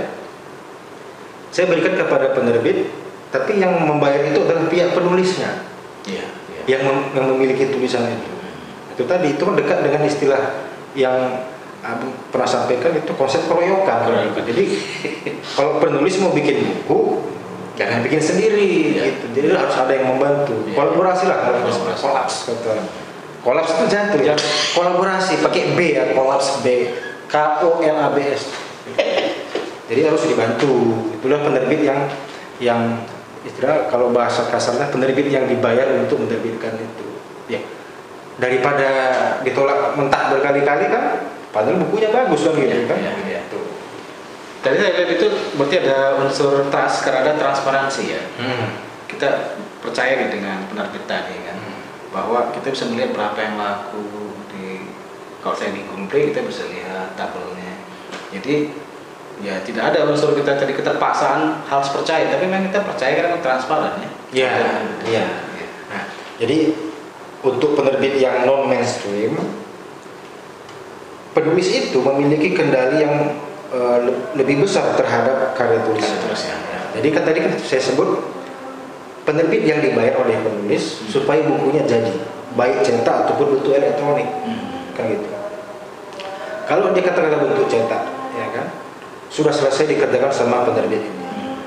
saya 1.50 1.66
berikan 1.66 1.96
kepada 1.96 2.32
penerbit, 2.32 2.92
tapi 3.30 3.58
yang 3.58 3.74
membayar 3.80 4.22
itu 4.22 4.40
adalah 4.40 4.66
pihak 4.66 4.92
penulisnya 4.92 5.66
Iya. 6.00 6.24
iya. 6.48 6.62
yang, 6.76 6.82
mem- 6.88 7.10
yang 7.12 7.26
memiliki 7.30 7.68
tulisan 7.68 8.08
itu. 8.08 8.28
Itu 8.96 9.02
tadi 9.04 9.36
itu 9.36 9.42
kan 9.42 9.54
dekat 9.54 9.84
dengan 9.84 10.02
istilah 10.04 10.42
yang 10.92 11.44
Abang 11.80 12.12
pernah 12.28 12.44
sampaikan 12.44 12.92
itu 12.92 13.08
konsep 13.16 13.40
keroyokan. 13.48 14.04
Keroyokan. 14.04 14.44
Jadi 14.44 14.64
kalau 15.56 15.80
penulis 15.80 16.20
mau 16.20 16.28
bikin 16.28 16.60
buku, 16.84 17.24
jangan 17.72 18.04
bikin 18.04 18.20
sendiri. 18.20 18.68
Iya. 18.92 19.02
Gitu. 19.08 19.24
Jadi 19.32 19.46
harus 19.56 19.72
ada 19.72 19.92
yang 19.96 20.12
membantu. 20.12 20.60
Iya. 20.68 20.76
Kolaborasi 20.76 21.24
lah 21.24 21.38
Kolaborasi. 21.40 21.80
kolaps 22.04 22.34
kata. 22.52 22.72
Kolaps 23.40 23.72
itu 23.72 23.84
jantung 23.88 24.20
ya. 24.20 24.36
Kolaborasi 24.76 25.40
pakai 25.40 25.72
B 25.72 25.78
ya, 25.96 26.12
kolaps 26.12 26.60
B. 26.60 26.92
K 27.30 27.34
O 27.64 27.80
L 27.80 27.96
A 27.96 28.08
B 28.12 28.18
S. 28.26 28.52
Jadi 29.90 30.00
harus 30.06 30.22
dibantu. 30.22 31.08
Itulah 31.18 31.40
penerbit 31.42 31.80
yang 31.82 32.00
yang 32.60 32.80
istilah 33.42 33.88
kalau 33.88 34.12
bahasa 34.12 34.44
kasarnya 34.52 34.92
penerbit 34.92 35.26
yang 35.32 35.48
dibayar 35.48 35.88
untuk 35.96 36.20
menerbitkan 36.20 36.76
itu. 36.76 37.06
Ya. 37.48 37.60
Daripada 38.36 38.88
ditolak 39.42 39.96
mentah 39.96 40.32
berkali-kali 40.32 40.86
kan, 40.92 41.24
padahal 41.50 41.80
bukunya 41.82 42.08
bagus 42.12 42.44
kan 42.46 42.54
gitu 42.56 42.72
Iya, 42.72 42.88
kan. 42.88 42.98
iya. 43.00 43.40
Gitu. 43.46 43.58
Tadi 44.60 44.76
saya 44.76 44.92
lihat 44.92 45.10
itu 45.16 45.26
berarti 45.56 45.76
ada 45.88 45.98
unsur 46.20 46.68
trust 46.68 46.96
karena 47.08 47.24
ada 47.24 47.32
transparansi 47.40 48.02
ya. 48.12 48.22
Hmm. 48.36 48.76
Kita 49.08 49.56
percaya 49.80 50.20
nih 50.20 50.28
dengan 50.28 50.60
penerbitan 50.68 51.24
ya 51.32 51.40
kan. 51.48 51.49
Bahwa 52.10 52.50
kita 52.50 52.74
bisa 52.74 52.90
melihat 52.90 53.14
berapa 53.14 53.38
yang 53.38 53.54
laku 53.58 54.34
di 54.50 54.90
kalau 55.40 55.56
saya 55.56 55.72
di 55.72 55.86
Google 55.86 56.10
Play 56.10 56.34
kita 56.34 56.42
bisa 56.44 56.66
lihat 56.68 57.14
tabelnya. 57.14 57.80
Jadi 58.34 58.74
ya 59.40 59.56
tidak 59.64 59.94
ada 59.94 60.04
unsur 60.10 60.36
kita 60.36 60.58
tadi 60.58 60.76
keterpaksaan 60.76 61.64
harus 61.64 61.88
percaya, 61.88 62.28
tapi 62.28 62.44
memang 62.44 62.68
kita 62.68 62.84
percaya 62.84 63.12
karena 63.16 63.38
transparan 63.40 63.94
ya. 64.02 64.10
Iya, 64.30 64.52
iya. 65.08 65.24
Nah, 65.90 66.04
jadi 66.36 66.76
untuk 67.40 67.72
penerbit 67.72 68.20
yang 68.20 68.44
non 68.44 68.68
mainstream, 68.68 69.38
penulis 71.32 71.68
itu 71.72 71.98
memiliki 72.04 72.52
kendali 72.52 73.00
yang 73.00 73.16
le- 74.04 74.34
lebih 74.36 74.66
besar 74.66 74.92
terhadap 74.98 75.56
karya 75.56 75.80
tulisan. 75.88 76.20
Terus 76.26 76.50
ya. 76.50 76.56
ya. 76.58 76.80
Jadi 77.00 77.08
kan 77.14 77.22
tadi 77.24 77.38
kan 77.40 77.52
saya 77.62 77.80
sebut 77.80 78.39
penerbit 79.22 79.62
yang 79.62 79.78
dibayar 79.78 80.16
oleh 80.20 80.36
penulis 80.40 81.04
supaya 81.06 81.44
bukunya 81.44 81.84
jadi 81.84 82.12
baik 82.56 82.82
cetak 82.82 83.28
ataupun 83.28 83.58
bentuk 83.58 83.72
elektronik 83.76 84.26
Hmm. 84.42 84.90
kan 84.96 85.04
gitu. 85.06 85.26
Kalau 86.66 86.94
dia 86.94 87.02
katakanlah 87.02 87.50
bentuk 87.50 87.66
cetak, 87.66 88.02
ya 88.34 88.46
kan, 88.54 88.66
sudah 89.26 89.50
selesai 89.50 89.90
dikerjakan 89.90 90.30
sama 90.30 90.62
penerbit 90.62 91.02
ini. 91.02 91.10
Hmm. 91.10 91.58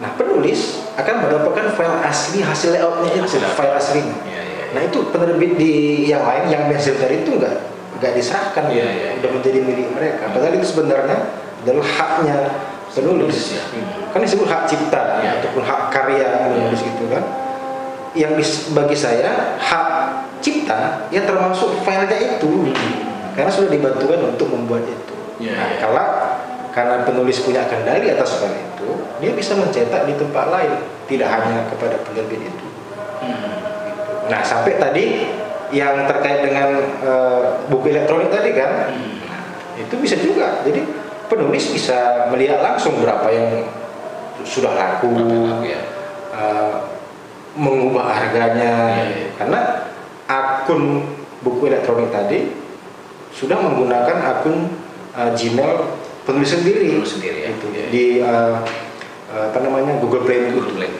Nah 0.00 0.10
penulis 0.16 0.84
akan 0.96 1.28
mendapatkan 1.28 1.76
file 1.76 1.96
asli 2.00 2.40
hasil 2.40 2.72
layoutnya 2.72 3.12
itu, 3.12 3.28
Hasil 3.28 3.44
file 3.52 3.74
aslinya. 3.76 4.16
Iya, 4.24 4.40
iya. 4.40 4.64
Nah 4.72 4.80
itu 4.84 4.98
penerbit 5.12 5.52
di 5.60 5.72
yang 6.08 6.24
lain 6.24 6.44
yang 6.48 6.62
mainstream 6.68 6.96
tadi 6.96 7.24
itu 7.24 7.36
enggak 7.36 7.60
enggak 8.00 8.12
diserahkan, 8.16 8.64
Iya, 8.72 8.86
iya, 8.88 9.08
udah 9.20 9.30
menjadi 9.36 9.58
milik 9.60 9.88
mereka. 9.92 10.32
Padahal 10.32 10.54
itu 10.56 10.66
sebenarnya 10.66 11.18
adalah 11.64 11.84
haknya 11.84 12.36
penulis. 12.98 13.54
Penulis, 13.54 13.56
ya. 13.56 13.62
Kan 14.10 14.20
disebut 14.24 14.46
hak 14.50 14.62
cipta 14.66 15.02
Iya. 15.22 15.30
ataupun 15.40 15.62
hak 15.62 15.80
karya 15.94 16.26
menulis 16.50 16.80
gitu 16.82 17.04
kan. 17.08 17.22
Yang 18.16 18.32
bagi 18.74 18.96
saya 18.98 19.56
hak 19.60 19.88
cipta 20.42 21.06
ya 21.10 21.22
termasuk 21.26 21.82
filenya 21.82 22.18
itu 22.18 22.70
karena 23.34 23.50
sudah 23.50 23.70
dibantukan 23.70 24.34
untuk 24.34 24.50
membuat 24.50 24.82
itu. 24.86 25.14
Iya, 25.38 25.54
nah, 25.54 25.66
iya. 25.70 25.78
kalau 25.78 26.06
karena 26.74 26.94
penulis 27.06 27.38
punya 27.42 27.62
kendali 27.66 28.10
atas 28.10 28.38
file 28.38 28.54
itu, 28.54 28.90
dia 29.22 29.30
bisa 29.34 29.54
mencetak 29.54 30.06
di 30.06 30.14
tempat 30.14 30.46
lain, 30.50 30.78
tidak 31.06 31.26
hanya 31.30 31.66
kepada 31.70 31.98
penerbit 32.02 32.50
itu. 32.50 32.66
Hmm. 33.22 33.50
Nah, 34.30 34.42
sampai 34.42 34.78
tadi 34.78 35.26
yang 35.70 36.06
terkait 36.06 36.42
dengan 36.42 36.78
eh, 37.02 37.42
buku 37.66 37.94
elektronik 37.94 38.30
tadi 38.30 38.50
kan, 38.54 38.90
Hmm. 38.90 39.22
itu 39.78 39.94
bisa 39.98 40.18
juga. 40.18 40.62
Jadi 40.66 40.82
penulis 41.28 41.70
bisa 41.70 42.26
melihat 42.32 42.64
langsung 42.64 42.98
berapa 42.98 43.28
yang 43.30 43.68
sudah 44.42 44.72
laku, 44.72 45.12
laku 45.12 45.68
ya? 45.68 45.82
eh, 46.32 46.74
mengubah 47.58 48.06
harganya, 48.08 48.74
Iya, 48.96 49.04
iya. 49.12 49.28
karena 49.36 49.60
akun 50.28 51.04
buku 51.44 51.68
elektronik 51.68 52.10
tadi 52.10 52.54
sudah 53.32 53.60
menggunakan 53.60 54.18
akun 54.24 54.72
eh, 55.14 55.30
Gmail 55.36 55.76
penulis 56.24 56.50
sendiri, 56.50 56.96
Penulis 56.96 57.12
sendiri 57.20 57.38
ya. 57.44 57.48
Itu. 57.52 57.66
Iya, 57.70 57.78
iya. 57.78 57.88
di 57.92 58.04
eh, 58.24 58.56
apa 59.28 59.58
namanya 59.60 60.00
Google 60.00 60.24
Play 60.24 60.48
Google 60.50 60.72
Play. 60.74 60.92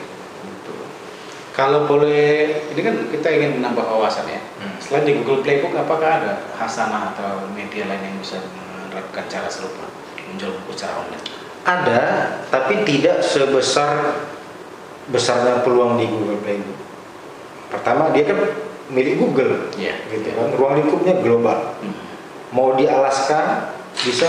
Kalau 1.57 1.83
boleh, 1.91 2.55
ini 2.71 2.79
kan 2.79 2.95
kita 3.11 3.27
ingin 3.35 3.59
menambah 3.59 3.83
wawasan 3.83 4.31
ya. 4.31 4.39
Hmm. 4.63 4.79
Selain 4.79 5.03
di 5.03 5.19
Google 5.19 5.43
Playbook, 5.43 5.75
apakah 5.75 6.23
ada 6.23 6.33
Hasanah 6.55 7.11
atau 7.11 7.51
media 7.51 7.83
lain 7.83 7.99
yang 7.99 8.15
bisa 8.15 8.39
menerapkan 8.39 9.27
cara 9.27 9.51
serupa 9.51 9.88
buku 10.37 10.71
secara 10.77 11.01
online? 11.01 11.25
Ada, 11.65 12.01
tapi 12.49 12.81
tidak 12.83 13.21
sebesar 13.21 14.21
besarnya 15.09 15.65
peluang 15.65 15.97
di 15.97 16.05
Google 16.05 16.37
Play. 16.41 16.61
Pertama 17.69 18.09
dia 18.13 18.25
kan 18.25 18.39
milik 18.89 19.17
Google, 19.17 19.69
Iya. 19.77 19.97
gitu 20.09 20.33
kan. 20.33 20.53
Ruang 20.57 20.73
lingkupnya 20.81 21.17
global. 21.21 21.77
Hmm. 21.81 21.93
Mau 22.49 22.73
di 22.73 22.89
Alaska 22.89 23.73
bisa 24.01 24.25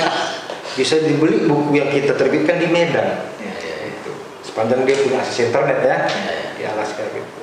bisa 0.77 1.01
dibeli 1.01 1.49
buku 1.49 1.73
yang 1.75 1.89
kita 1.89 2.13
terbitkan 2.15 2.61
di 2.61 2.69
Medan. 2.69 3.25
Ya, 3.41 3.53
ya, 3.57 3.75
ya. 3.81 3.89
Gitu. 3.89 4.13
Sepanjang 4.45 4.85
dia 4.85 4.97
punya 5.01 5.19
akses 5.21 5.49
internet 5.49 5.79
ya, 5.81 5.97
Ya, 6.05 6.33
ya. 6.33 6.49
di 6.57 6.63
Alaska 6.69 7.03
gitu. 7.09 7.41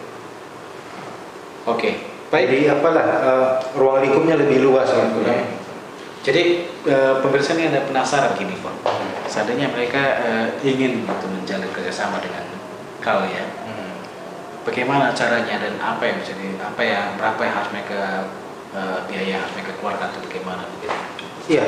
Oke, 1.68 1.90
baik. 2.30 2.46
Jadi 2.48 2.64
apalah 2.70 3.06
eh, 3.20 3.46
ruang 3.76 4.00
lingkupnya 4.00 4.38
lebih 4.38 4.64
luas 4.64 4.88
gitu 4.88 5.20
kan. 5.26 5.37
Jadi 6.28 6.68
eh, 6.84 7.14
pemirsa 7.24 7.56
ini 7.56 7.72
ada 7.72 7.88
penasaran 7.88 8.36
gini 8.36 8.60
Pak. 8.60 8.76
Seandainya 9.32 9.72
mereka 9.72 10.04
eh, 10.20 10.48
ingin 10.68 11.08
gitu 11.08 11.26
menjalin 11.32 11.72
kerjasama 11.72 12.20
dengan 12.20 12.44
kau 13.00 13.24
ya, 13.24 13.48
Hmm. 13.64 13.96
bagaimana 14.68 15.16
caranya 15.16 15.56
dan 15.64 15.80
apa 15.80 16.04
yang 16.04 16.20
bisa 16.20 16.36
di, 16.36 16.60
apa 16.60 16.82
yang 16.84 17.16
berapa 17.16 17.40
yang 17.40 17.56
harus 17.56 17.72
mereka 17.72 18.28
eh, 18.76 19.00
biaya 19.08 19.40
harus 19.40 19.54
mereka 19.56 19.72
keluarkan 19.80 20.08
atau 20.12 20.22
bagaimana? 20.28 20.64
Iya. 21.48 21.64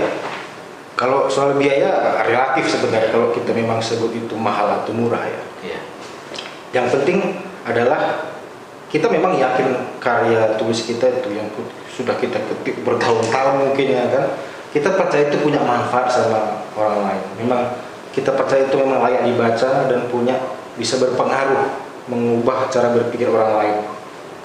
Kalau 1.00 1.32
soal 1.32 1.56
biaya 1.56 2.20
relatif 2.28 2.68
sebenarnya 2.68 3.16
kalau 3.16 3.32
kita 3.32 3.56
memang 3.56 3.80
sebut 3.80 4.12
itu 4.12 4.36
mahal 4.36 4.84
atau 4.84 4.92
murah 4.92 5.24
ya. 5.24 5.42
Iya. 5.64 5.80
Yang 6.76 7.00
penting 7.00 7.40
adalah 7.64 8.28
kita 8.90 9.06
memang 9.06 9.38
yakin 9.38 9.98
karya 10.02 10.58
tulis 10.58 10.84
kita 10.84 11.06
itu 11.22 11.30
yang 11.34 11.46
sudah 11.94 12.18
kita 12.18 12.42
ketik 12.42 12.82
bertahun-tahun 12.82 13.70
mungkin 13.70 13.88
ya 13.88 14.06
kan. 14.10 14.26
Kita 14.70 14.94
percaya 14.94 15.34
itu 15.34 15.38
punya 15.42 15.62
manfaat 15.62 16.14
sama 16.14 16.62
orang 16.78 17.10
lain. 17.10 17.24
Memang 17.42 17.62
kita 18.14 18.34
percaya 18.38 18.70
itu 18.70 18.78
memang 18.78 19.02
layak 19.02 19.26
dibaca 19.26 19.90
dan 19.90 20.06
punya 20.10 20.38
bisa 20.78 20.98
berpengaruh 20.98 21.74
mengubah 22.06 22.70
cara 22.70 22.94
berpikir 22.94 23.30
orang 23.30 23.58
lain 23.62 23.76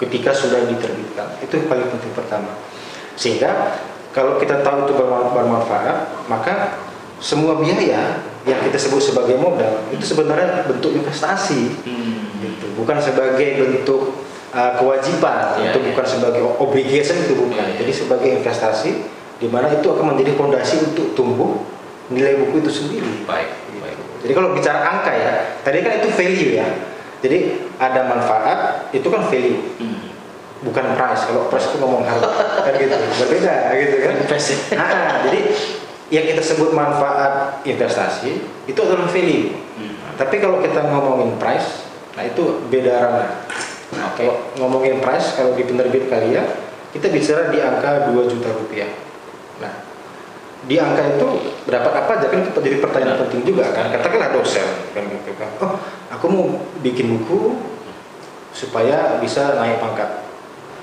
ketika 0.01 0.33
sudah 0.33 0.65
diterbitkan. 0.65 1.29
Itu 1.41 1.61
yang 1.61 1.67
paling 1.69 1.87
penting 1.93 2.13
pertama. 2.13 2.57
Sehingga 3.13 3.77
kalau 4.11 4.41
kita 4.41 4.65
tahu 4.65 4.89
itu 4.89 4.93
berma- 4.97 5.29
bermanfaat, 5.29 6.25
maka 6.25 6.77
semua 7.21 7.57
biaya 7.57 8.21
yang 8.45 8.59
kita 8.61 8.77
sebut 8.77 9.01
sebagai 9.01 9.37
modal 9.41 9.81
itu 9.89 10.05
sebenarnya 10.05 10.69
bentuk 10.69 10.93
investasi 10.93 11.81
Hmm. 11.81 12.29
gitu. 12.45 12.65
bukan 12.77 13.01
sebagai 13.01 13.57
bentuk 13.57 14.13
uh, 14.55 14.71
kewajiban 14.75 15.59
Iya, 15.59 15.69
itu 15.69 15.77
iya. 15.77 15.85
bukan 15.91 16.05
sebagai 16.07 16.41
obligation 16.57 17.17
itu 17.19 17.33
bukan 17.35 17.59
Iya, 17.59 17.65
iya. 17.69 17.77
jadi 17.83 17.91
sebagai 17.91 18.29
investasi 18.39 18.91
di 19.35 19.47
mana 19.51 19.67
itu 19.69 19.83
akan 19.85 20.15
menjadi 20.15 20.31
fondasi 20.33 20.79
untuk 20.81 21.11
tumbuh 21.11 21.59
nilai 22.07 22.39
buku 22.39 22.63
itu 22.63 22.71
sendiri 22.71 23.27
Baik, 23.27 23.51
baik. 23.77 23.97
jadi 24.23 24.31
kalau 24.31 24.55
bicara 24.55 24.79
angka 24.79 25.11
ya 25.11 25.33
tadi 25.59 25.81
kan 25.81 25.99
itu 25.99 26.07
value 26.09 26.51
ya 26.55 26.67
jadi 27.19 27.37
ada 27.75 28.07
manfaat 28.07 28.59
itu 28.91 29.07
kan 29.09 29.27
value 29.27 29.59
Hmm. 29.75 30.07
bukan 30.63 30.95
price 30.95 31.27
kalau 31.27 31.45
price 31.45 31.67
itu 31.67 31.77
ngomong 31.77 32.01
harga 32.01 32.29
kan 32.63 32.73
gitu 32.73 32.95
berbeda 33.19 33.53
gitu 33.75 33.95
kan 33.99 34.13
Invest 34.15 34.47
ya. 34.49 34.55
nah, 34.77 35.19
jadi 35.21 35.39
yang 36.07 36.25
kita 36.27 36.39
sebut 36.39 36.69
manfaat 36.71 37.59
investasi 37.61 38.39
itu 38.65 38.79
adalah 38.79 39.05
value 39.05 39.51
Hmm. 39.75 40.15
tapi 40.15 40.39
kalau 40.39 40.63
kita 40.63 40.79
ngomongin 40.87 41.35
price, 41.35 41.83
nah 42.15 42.23
itu 42.23 42.63
beda 42.71 42.93
ranah. 42.95 43.29
Nah, 43.95 44.11
Oke. 44.11 44.27
kalau 44.27 44.35
ngomongin 44.59 44.99
price, 44.99 45.39
kalau 45.39 45.55
di 45.55 45.63
penerbit 45.63 46.11
kalian, 46.11 46.45
kita 46.91 47.11
bicara 47.11 47.51
di 47.51 47.59
angka 47.59 48.11
2 48.11 48.31
juta 48.31 48.49
rupiah. 48.55 48.91
Nah, 49.59 49.71
di 50.65 50.75
angka 50.79 51.03
itu 51.15 51.27
berapa 51.67 51.89
apa 51.91 52.11
aja 52.19 52.27
kan 52.31 52.39
itu 52.41 52.59
jadi 52.59 52.77
pertanyaan 52.79 53.19
Benar. 53.19 53.23
penting 53.27 53.41
juga 53.43 53.65
kan. 53.71 53.91
Katakanlah 53.91 54.29
dosen 54.33 54.67
kan 54.91 55.03
gitu 55.07 55.31
kan. 55.37 55.49
Oh, 55.61 55.75
aku 56.11 56.25
mau 56.31 56.45
bikin 56.79 57.15
buku 57.15 57.59
supaya 58.55 59.19
bisa 59.19 59.59
naik 59.59 59.83
pangkat. 59.83 60.25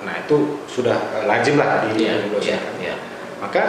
Nah, 0.03 0.14
itu 0.22 0.61
sudah 0.68 0.98
eh, 1.20 1.25
lazim 1.25 1.57
lah 1.57 1.87
di 1.88 2.05
di 2.05 2.29
dosen. 2.31 2.55
iya, 2.55 2.59
kan. 2.61 2.75
iya. 2.79 2.94
Maka 3.42 3.62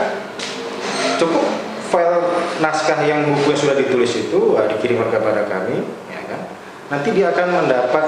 cukup 1.18 1.46
file 1.90 2.20
naskah 2.62 3.06
yang 3.06 3.26
buku 3.30 3.54
yang 3.54 3.60
sudah 3.60 3.76
ditulis 3.78 4.12
itu 4.18 4.58
uh, 4.58 4.66
dikirimkan 4.66 5.14
kepada 5.14 5.46
kami, 5.46 5.86
ya 6.10 6.22
kan. 6.26 6.42
Nanti 6.90 7.10
dia 7.14 7.30
akan 7.34 7.66
mendapat 7.66 8.06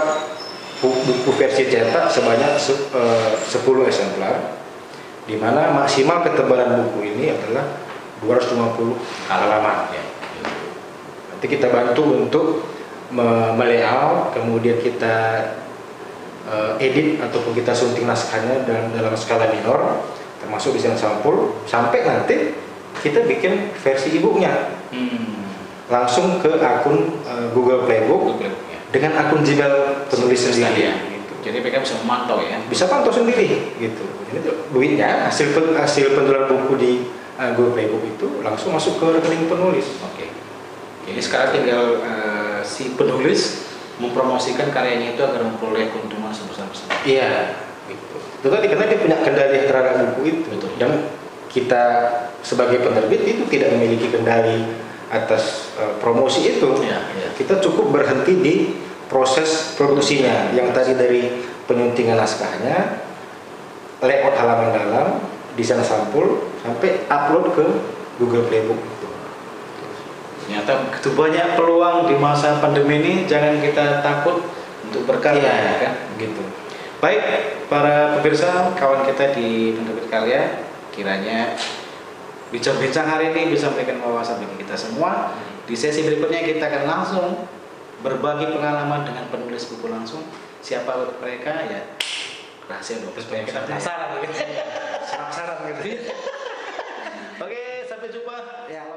buku 0.92 1.30
versi 1.36 1.66
cetak 1.66 2.10
sebanyak 2.10 2.58
se- 2.58 2.90
uh, 2.92 3.34
10 3.38 3.86
eksemplar, 3.86 4.36
di 5.26 5.36
mana 5.36 5.74
maksimal 5.74 6.22
ketebalan 6.22 6.86
buku 6.86 7.16
ini 7.16 7.34
adalah 7.34 7.66
250 8.22 8.98
halaman. 9.28 9.90
Ya. 9.92 10.04
Nanti 11.32 11.46
kita 11.46 11.68
bantu 11.70 12.02
untuk 12.06 12.46
me- 13.10 13.54
melayout, 13.54 14.34
kemudian 14.34 14.80
kita 14.80 15.46
uh, 16.46 16.76
edit 16.78 17.22
ataupun 17.22 17.54
kita 17.54 17.72
sunting 17.72 18.06
naskahnya 18.06 18.66
dalam, 18.66 18.86
dalam 18.94 19.14
skala 19.14 19.50
minor, 19.50 20.06
termasuk 20.42 20.74
desain 20.74 20.96
sampul, 20.96 21.58
sampai 21.66 22.06
nanti 22.06 22.54
kita 23.02 23.26
bikin 23.26 23.74
versi 23.80 24.16
e-booknya 24.16 24.74
Hmm. 24.86 25.44
langsung 25.90 26.40
ke 26.40 26.62
akun 26.62 27.20
uh, 27.28 27.52
Google 27.52 27.84
Playbook 27.84 28.32
Google. 28.32 28.54
Dengan 28.96 29.12
akun 29.20 29.44
Gmail 29.44 30.08
penulis 30.08 30.40
sendiri. 30.40 30.88
ya. 30.88 30.96
Gitu. 30.96 31.34
Jadi 31.44 31.58
mereka 31.60 31.84
bisa 31.84 32.00
memantau 32.00 32.40
ya. 32.40 32.56
Bisa 32.72 32.88
pantau 32.88 33.12
sendiri, 33.12 33.76
gitu. 33.76 34.04
Tuh 34.32 34.56
duitnya 34.72 35.28
hasil 35.28 35.52
pen- 35.52 35.76
hasil 35.76 36.16
penjualan 36.16 36.48
buku 36.48 36.74
di 36.80 36.92
uh, 37.36 37.52
Google 37.60 37.76
Playbook 37.76 38.04
itu 38.08 38.28
langsung 38.40 38.72
masuk 38.72 38.98
ke 39.04 39.06
rekening 39.20 39.52
penulis. 39.52 40.00
Oke. 40.00 40.32
Jadi 41.06 41.22
sekarang 41.22 41.54
tinggal 41.54 42.02
eh, 42.02 42.60
si 42.66 42.98
penulis 42.98 43.62
mempromosikan 44.02 44.74
karyanya 44.74 45.14
itu 45.14 45.22
agar 45.22 45.46
memperoleh 45.46 45.94
keuntungan 45.94 46.34
sebesar-besar. 46.34 46.90
Iya, 47.06 47.62
gitu. 47.86 48.16
Itu 48.42 48.48
tadi 48.50 48.66
karena 48.74 48.90
dia 48.90 49.00
punya 49.00 49.18
kendali 49.22 49.70
terhadap 49.70 49.94
buku 50.02 50.22
itu 50.26 50.50
Betul. 50.50 50.72
dan 50.82 50.92
kita 51.54 51.84
sebagai 52.42 52.82
penerbit 52.84 53.22
itu 53.22 53.46
tidak 53.48 53.78
memiliki 53.78 54.10
kendali 54.10 54.66
atas 55.12 55.74
uh, 55.78 55.98
promosi 56.02 56.58
itu. 56.58 56.70
Iya, 56.82 57.00
iya. 57.18 57.30
Kita 57.38 57.62
cukup 57.62 57.94
berhenti 57.94 58.34
di 58.42 58.56
proses 59.06 59.78
produksinya 59.78 60.50
yang 60.52 60.74
tadi 60.74 60.98
dari 60.98 61.30
penyuntingan 61.70 62.18
naskahnya, 62.18 63.06
layout 64.02 64.36
halaman 64.38 64.70
dalam, 64.74 65.08
desain 65.54 65.82
sampul 65.82 66.50
sampai 66.62 67.06
upload 67.10 67.54
ke 67.54 67.66
Google 68.18 68.46
Playbook. 68.50 68.82
Ternyata 70.46 70.86
begitu 70.86 71.10
banyak 71.18 71.58
peluang 71.58 72.06
di 72.06 72.16
masa 72.22 72.62
pandemi 72.62 73.02
ini, 73.02 73.14
jangan 73.26 73.58
kita 73.66 74.06
takut 74.06 74.46
untuk 74.86 75.02
berkarya, 75.10 75.42
Iya. 75.42 75.54
ya 75.58 75.76
kan? 75.82 75.94
Gitu. 76.22 76.42
Baik, 77.02 77.22
para 77.66 78.18
pemirsa, 78.18 78.74
kawan 78.78 79.10
kita 79.10 79.34
di 79.34 79.74
penerbit 79.74 80.06
karya, 80.06 80.42
kiranya 80.94 81.58
bincang-bincang 82.56 83.04
hari 83.04 83.36
ini 83.36 83.52
bisa 83.52 83.68
memberikan 83.68 84.00
wawasan 84.00 84.40
bagi 84.40 84.64
kita 84.64 84.80
semua. 84.80 85.36
Di 85.68 85.76
sesi 85.76 86.08
berikutnya 86.08 86.40
kita 86.40 86.72
akan 86.72 86.84
langsung 86.88 87.28
berbagi 88.00 88.48
pengalaman 88.48 89.04
dengan 89.04 89.28
penulis 89.28 89.68
buku 89.68 89.92
langsung. 89.92 90.24
Siapa 90.64 91.20
mereka 91.20 91.52
ya 91.68 91.84
rahasia 92.72 93.04
dong 93.04 93.12
supaya 93.20 93.44
kita 93.44 93.68
penasaran 93.68 94.24
gitu. 94.24 94.34
Gitu. 95.84 96.10
Oke, 97.44 97.64
sampai 97.92 98.08
jumpa. 98.08 98.36
Ya. 98.72 98.95